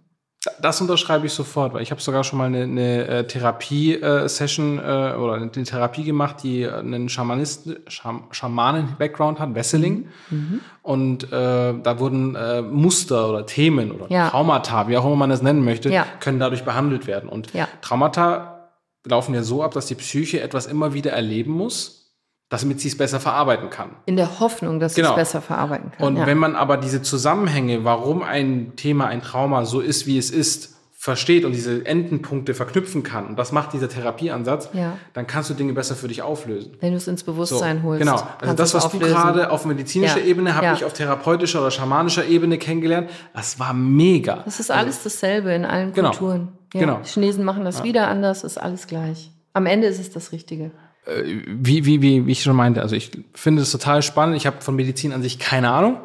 [0.60, 5.12] Das unterschreibe ich sofort, weil ich habe sogar schon mal eine, eine äh, Therapie-Session äh,
[5.12, 10.08] äh, oder eine Therapie gemacht, die äh, einen Schamanisten, Scham Schamanen-Background hat, Wesseling.
[10.30, 10.60] Mhm.
[10.82, 14.28] Und äh, da wurden äh, Muster oder Themen oder ja.
[14.28, 16.06] Traumata, wie auch immer man das nennen möchte, ja.
[16.20, 17.28] können dadurch behandelt werden.
[17.28, 17.66] Und ja.
[17.80, 18.70] Traumata
[19.04, 22.03] laufen ja so ab, dass die Psyche etwas immer wieder erleben muss
[22.48, 23.90] damit sie es besser verarbeiten kann.
[24.06, 25.08] In der Hoffnung, dass genau.
[25.08, 26.06] sie es besser verarbeiten kann.
[26.06, 26.26] Und ja.
[26.26, 30.74] wenn man aber diese Zusammenhänge, warum ein Thema, ein Trauma so ist, wie es ist,
[31.04, 34.96] versteht und diese Endenpunkte verknüpfen kann, und das macht dieser Therapieansatz, ja.
[35.12, 36.78] dann kannst du Dinge besser für dich auflösen.
[36.80, 38.00] Wenn du es ins Bewusstsein so, holst.
[38.00, 38.22] Genau.
[38.40, 39.08] Also das, was auflösen.
[39.08, 40.24] du gerade auf medizinischer ja.
[40.24, 43.10] Ebene, habe ich auf therapeutischer oder schamanischer Ebene kennengelernt.
[43.34, 44.42] Das war mega.
[44.46, 46.10] Das ist alles also, dasselbe in allen genau.
[46.10, 46.52] Kulturen.
[46.70, 47.00] Genau.
[47.04, 49.30] Die Chinesen machen das wieder anders, ist alles gleich.
[49.52, 50.70] Am Ende ist es das Richtige.
[51.06, 54.36] Äh, wie, wie, wie, wie ich schon meinte, also ich finde es total spannend.
[54.36, 55.98] Ich habe von Medizin an sich keine Ahnung,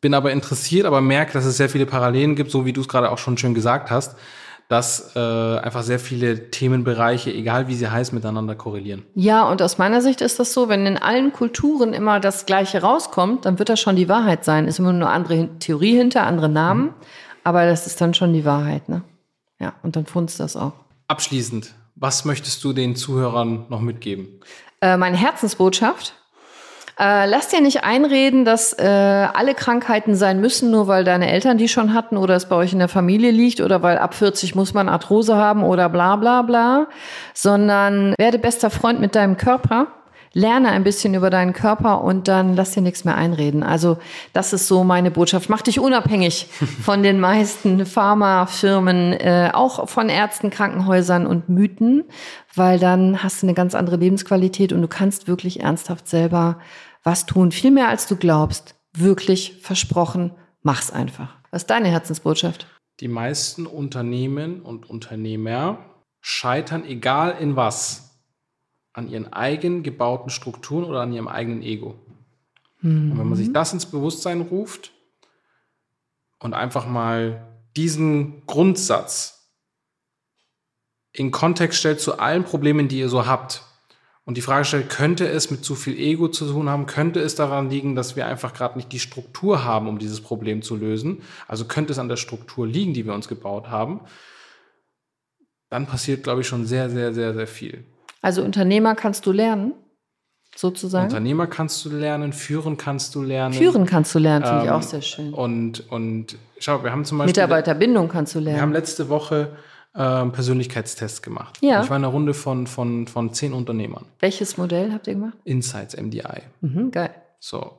[0.00, 2.88] bin aber interessiert, aber merke, dass es sehr viele Parallelen gibt, so wie du es
[2.88, 4.16] gerade auch schon schön gesagt hast,
[4.68, 9.04] dass äh, einfach sehr viele Themenbereiche, egal wie sie heißen, miteinander korrelieren.
[9.14, 12.80] Ja, und aus meiner Sicht ist das so, wenn in allen Kulturen immer das Gleiche
[12.80, 14.66] rauskommt, dann wird das schon die Wahrheit sein.
[14.66, 16.94] Ist immer nur eine andere Theorie hinter, andere Namen, mhm.
[17.44, 19.02] aber das ist dann schon die Wahrheit, ne?
[19.60, 20.72] Ja, und dann funzt das auch.
[21.08, 24.40] Abschließend, was möchtest du den Zuhörern noch mitgeben?
[24.80, 26.14] Äh, meine Herzensbotschaft.
[26.98, 31.58] Äh, lass dir nicht einreden, dass äh, alle Krankheiten sein müssen, nur weil deine Eltern
[31.58, 34.54] die schon hatten oder es bei euch in der Familie liegt oder weil ab 40
[34.54, 36.86] muss man Arthrose haben oder bla bla bla,
[37.32, 39.88] sondern werde bester Freund mit deinem Körper
[40.34, 43.62] lerne ein bisschen über deinen Körper und dann lass dir nichts mehr einreden.
[43.62, 43.98] Also
[44.32, 45.48] das ist so meine Botschaft.
[45.48, 46.46] Mach dich unabhängig
[46.82, 52.04] von den meisten Pharmafirmen, äh, auch von Ärzten, Krankenhäusern und Mythen,
[52.54, 56.58] weil dann hast du eine ganz andere Lebensqualität und du kannst wirklich ernsthaft selber
[57.04, 57.52] was tun.
[57.52, 58.74] Viel mehr als du glaubst.
[58.96, 60.32] Wirklich versprochen.
[60.62, 61.36] Mach's einfach.
[61.50, 62.66] Was ist deine Herzensbotschaft?
[63.00, 65.78] Die meisten Unternehmen und Unternehmer
[66.20, 68.13] scheitern, egal in was,
[68.94, 71.96] an ihren eigen gebauten Strukturen oder an ihrem eigenen Ego.
[72.80, 73.12] Mhm.
[73.12, 74.92] Und wenn man sich das ins Bewusstsein ruft
[76.38, 79.50] und einfach mal diesen Grundsatz
[81.12, 83.62] in Kontext stellt zu allen Problemen, die ihr so habt,
[84.26, 86.86] und die Frage stellt, könnte es mit zu viel Ego zu tun haben?
[86.86, 90.62] Könnte es daran liegen, dass wir einfach gerade nicht die Struktur haben, um dieses Problem
[90.62, 91.20] zu lösen?
[91.46, 94.00] Also könnte es an der Struktur liegen, die wir uns gebaut haben?
[95.68, 97.84] Dann passiert, glaube ich, schon sehr, sehr, sehr, sehr viel.
[98.24, 99.74] Also Unternehmer kannst du lernen,
[100.56, 101.08] sozusagen.
[101.08, 103.52] Unternehmer kannst du lernen, führen kannst du lernen.
[103.52, 105.34] Führen kannst du lernen, finde ähm, ich auch sehr schön.
[105.34, 107.32] Und, und schau, wir haben zum Beispiel.
[107.32, 108.56] Mitarbeiterbindung kannst du lernen.
[108.56, 109.50] Wir haben letzte Woche
[109.94, 111.58] ähm, Persönlichkeitstests gemacht.
[111.60, 111.82] Ja.
[111.82, 114.06] Ich war in einer Runde von, von, von zehn Unternehmern.
[114.20, 115.36] Welches Modell habt ihr gemacht?
[115.44, 116.44] Insights MDI.
[116.62, 117.14] Mhm, geil.
[117.40, 117.72] So.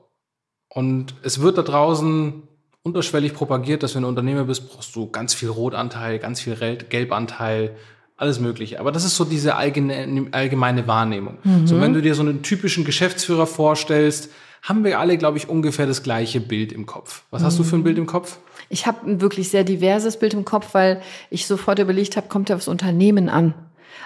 [0.69, 2.43] Und es wird da draußen
[2.83, 6.55] unterschwellig propagiert, dass wenn du Unternehmer bist, brauchst du ganz viel Rotanteil, ganz viel
[6.87, 7.75] Gelbanteil,
[8.17, 8.79] alles Mögliche.
[8.79, 11.37] Aber das ist so diese allgemeine, allgemeine Wahrnehmung.
[11.43, 11.67] Mhm.
[11.67, 14.29] So, wenn du dir so einen typischen Geschäftsführer vorstellst,
[14.61, 17.23] haben wir alle, glaube ich, ungefähr das gleiche Bild im Kopf.
[17.29, 17.45] Was mhm.
[17.45, 18.37] hast du für ein Bild im Kopf?
[18.69, 22.49] Ich habe ein wirklich sehr diverses Bild im Kopf, weil ich sofort überlegt habe, kommt
[22.49, 23.53] ja aufs Unternehmen an.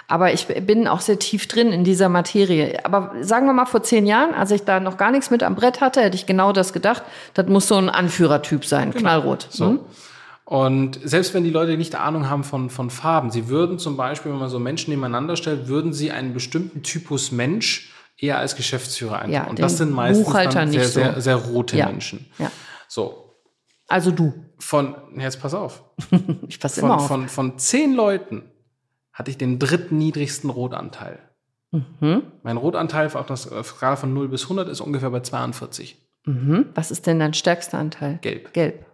[0.06, 2.84] Aber ich bin auch sehr tief drin in dieser Materie.
[2.84, 5.54] Aber sagen wir mal, vor zehn Jahren, als ich da noch gar nichts mit am
[5.54, 7.04] Brett hatte, hätte ich genau das gedacht.
[7.34, 9.02] Das muss so ein Anführertyp sein, genau.
[9.02, 9.46] knallrot.
[9.50, 9.68] So.
[9.68, 9.80] Hm?
[10.50, 14.32] Und selbst wenn die Leute nicht Ahnung haben von, von Farben, sie würden zum Beispiel,
[14.32, 19.20] wenn man so Menschen nebeneinander stellt, würden sie einen bestimmten Typus Mensch eher als Geschäftsführer
[19.20, 19.44] einstellen.
[19.44, 20.90] Ja, und das sind meistens Buchhalter sehr, so.
[20.90, 21.86] sehr, sehr rote ja.
[21.86, 22.26] Menschen.
[22.38, 22.50] Ja.
[22.88, 23.36] So.
[23.86, 24.34] Also du.
[24.58, 25.84] Von, jetzt pass auf.
[26.48, 27.06] ich passe immer auf.
[27.06, 28.42] Von, von zehn Leuten
[29.12, 31.20] hatte ich den drittniedrigsten Rotanteil.
[31.70, 32.24] Mhm.
[32.42, 35.96] Mein Rotanteil auf der Skala von 0 bis 100 ist ungefähr bei 42.
[36.26, 36.70] Mhm.
[36.74, 38.18] Was ist denn dein stärkster Anteil?
[38.20, 38.52] Gelb.
[38.52, 38.84] Gelb.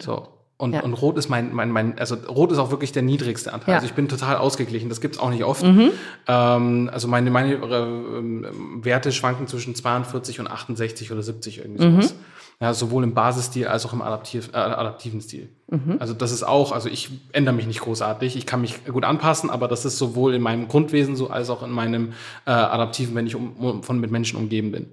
[0.00, 0.35] So.
[0.58, 0.80] Und, ja.
[0.80, 3.72] und Rot ist mein, mein, mein, also Rot ist auch wirklich der niedrigste Anteil.
[3.72, 3.74] Ja.
[3.76, 4.88] Also ich bin total ausgeglichen.
[4.88, 5.62] Das gibt's auch nicht oft.
[5.62, 5.90] Mhm.
[6.26, 12.14] Ähm, also meine, meine äh, Werte schwanken zwischen 42 und 68 oder 70 irgendwie sowas.
[12.14, 12.18] Mhm.
[12.58, 15.50] Ja, sowohl im Basisstil als auch im adaptiv, äh, adaptiven Stil.
[15.68, 15.96] Mhm.
[15.98, 18.34] Also das ist auch, also ich ändere mich nicht großartig.
[18.34, 21.62] Ich kann mich gut anpassen, aber das ist sowohl in meinem Grundwesen so als auch
[21.62, 22.14] in meinem
[22.46, 24.86] äh, adaptiven, wenn ich um, um, von mit Menschen umgeben bin.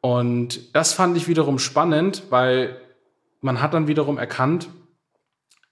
[0.00, 2.76] Und das fand ich wiederum spannend, weil
[3.46, 4.68] man hat dann wiederum erkannt,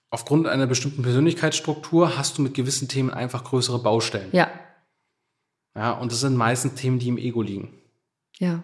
[0.09, 4.29] aufgrund einer bestimmten Persönlichkeitsstruktur hast du mit gewissen Themen einfach größere Baustellen.
[4.31, 4.49] Ja.
[5.75, 7.77] Ja, und das sind meistens Themen, die im Ego liegen.
[8.39, 8.63] Ja.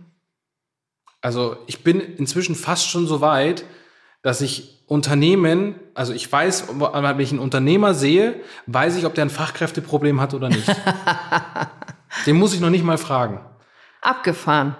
[1.19, 3.65] Also ich bin inzwischen fast schon so weit,
[4.21, 9.25] dass ich Unternehmen, also ich weiß, wenn ich einen Unternehmer sehe, weiß ich, ob der
[9.25, 10.67] ein Fachkräfteproblem hat oder nicht.
[12.25, 13.41] Den muss ich noch nicht mal fragen.
[14.01, 14.77] Abgefahren.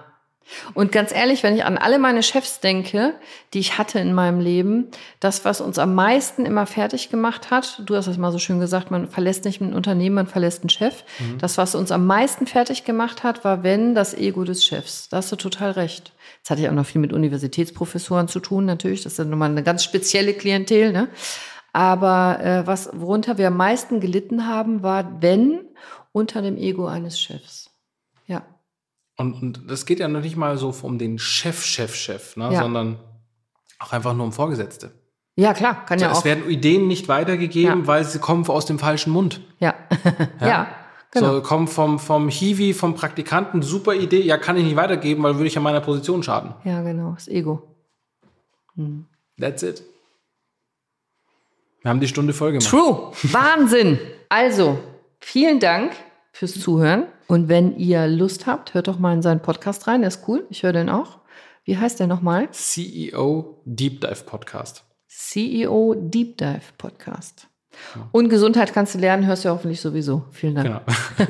[0.73, 3.13] Und ganz ehrlich, wenn ich an alle meine Chefs denke,
[3.53, 4.87] die ich hatte in meinem Leben,
[5.19, 8.59] das, was uns am meisten immer fertig gemacht hat, du hast es mal so schön
[8.59, 11.03] gesagt, man verlässt nicht ein Unternehmen, man verlässt einen Chef.
[11.19, 11.37] Mhm.
[11.37, 15.09] Das, was uns am meisten fertig gemacht hat, war, wenn, das Ego des Chefs.
[15.09, 16.13] Da hast du total recht.
[16.43, 19.03] Das hatte ja auch noch viel mit Universitätsprofessoren zu tun, natürlich.
[19.03, 21.07] Das ist ja nochmal eine ganz spezielle Klientel, ne?
[21.73, 25.61] Aber äh, was, worunter wir am meisten gelitten haben, war, wenn,
[26.11, 27.69] unter dem Ego eines Chefs.
[28.27, 28.43] Ja.
[29.17, 32.51] Und, und das geht ja noch nicht mal so um den Chef, Chef, Chef, ne?
[32.53, 32.61] Ja.
[32.61, 32.97] sondern
[33.79, 34.91] auch einfach nur um Vorgesetzte.
[35.35, 36.21] Ja, klar, kann so, ja es auch.
[36.21, 37.87] Es werden Ideen nicht weitergegeben, ja.
[37.87, 39.41] weil sie kommen aus dem falschen Mund.
[39.59, 39.75] Ja.
[40.39, 40.47] ja.
[40.47, 40.67] ja.
[41.11, 41.33] Genau.
[41.33, 45.35] So, kommen vom, vom Hiwi, vom Praktikanten, super Idee, ja, kann ich nicht weitergeben, weil
[45.35, 46.53] würde ich an meiner Position schaden.
[46.63, 47.63] Ja, genau, das Ego.
[48.75, 49.05] Hm.
[49.37, 49.83] That's it.
[51.81, 52.69] Wir haben die Stunde voll gemacht.
[52.69, 53.11] True.
[53.23, 53.99] Wahnsinn.
[54.29, 54.79] Also,
[55.19, 55.93] vielen Dank
[56.31, 57.07] fürs Zuhören.
[57.31, 60.01] Und wenn ihr Lust habt, hört doch mal in seinen Podcast rein.
[60.01, 60.45] Der ist cool.
[60.49, 61.19] Ich höre den auch.
[61.63, 62.51] Wie heißt der nochmal?
[62.51, 64.83] CEO Deep Dive Podcast.
[65.07, 67.47] CEO Deep Dive Podcast.
[68.11, 70.25] Und Gesundheit kannst du lernen, hörst du ja hoffentlich sowieso.
[70.31, 70.67] Vielen Dank.
[70.67, 71.29] Genau.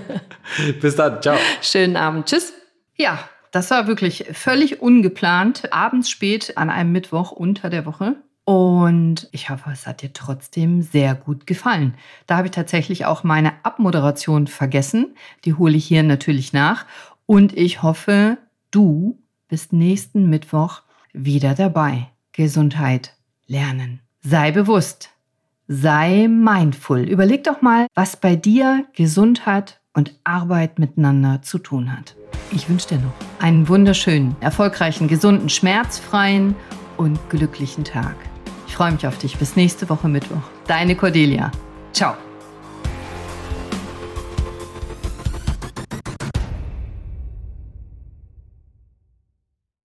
[0.82, 1.22] Bis dann.
[1.22, 1.38] Ciao.
[1.62, 2.26] Schönen Abend.
[2.26, 2.52] Tschüss.
[2.96, 3.20] Ja,
[3.52, 5.72] das war wirklich völlig ungeplant.
[5.72, 8.16] Abends spät an einem Mittwoch unter der Woche.
[8.44, 11.94] Und ich hoffe, es hat dir trotzdem sehr gut gefallen.
[12.26, 15.16] Da habe ich tatsächlich auch meine Abmoderation vergessen.
[15.46, 16.86] Die hole ich hier natürlich nach.
[17.26, 18.38] Und ich hoffe,
[18.72, 20.82] du bist nächsten Mittwoch
[21.14, 22.08] wieder dabei.
[22.32, 23.16] Gesundheit
[23.48, 24.00] lernen.
[24.22, 25.12] Sei bewusst.
[25.68, 27.02] Sei mindful.
[27.02, 32.16] Überleg doch mal, was bei dir Gesundheit und Arbeit miteinander zu tun hat.
[32.52, 36.56] Ich wünsche dir noch einen wunderschönen, erfolgreichen, gesunden, schmerzfreien
[36.98, 38.16] und glücklichen Tag.
[38.72, 39.36] Ich freue mich auf dich.
[39.36, 40.44] Bis nächste Woche Mittwoch.
[40.66, 41.52] Deine Cordelia.
[41.92, 42.16] Ciao.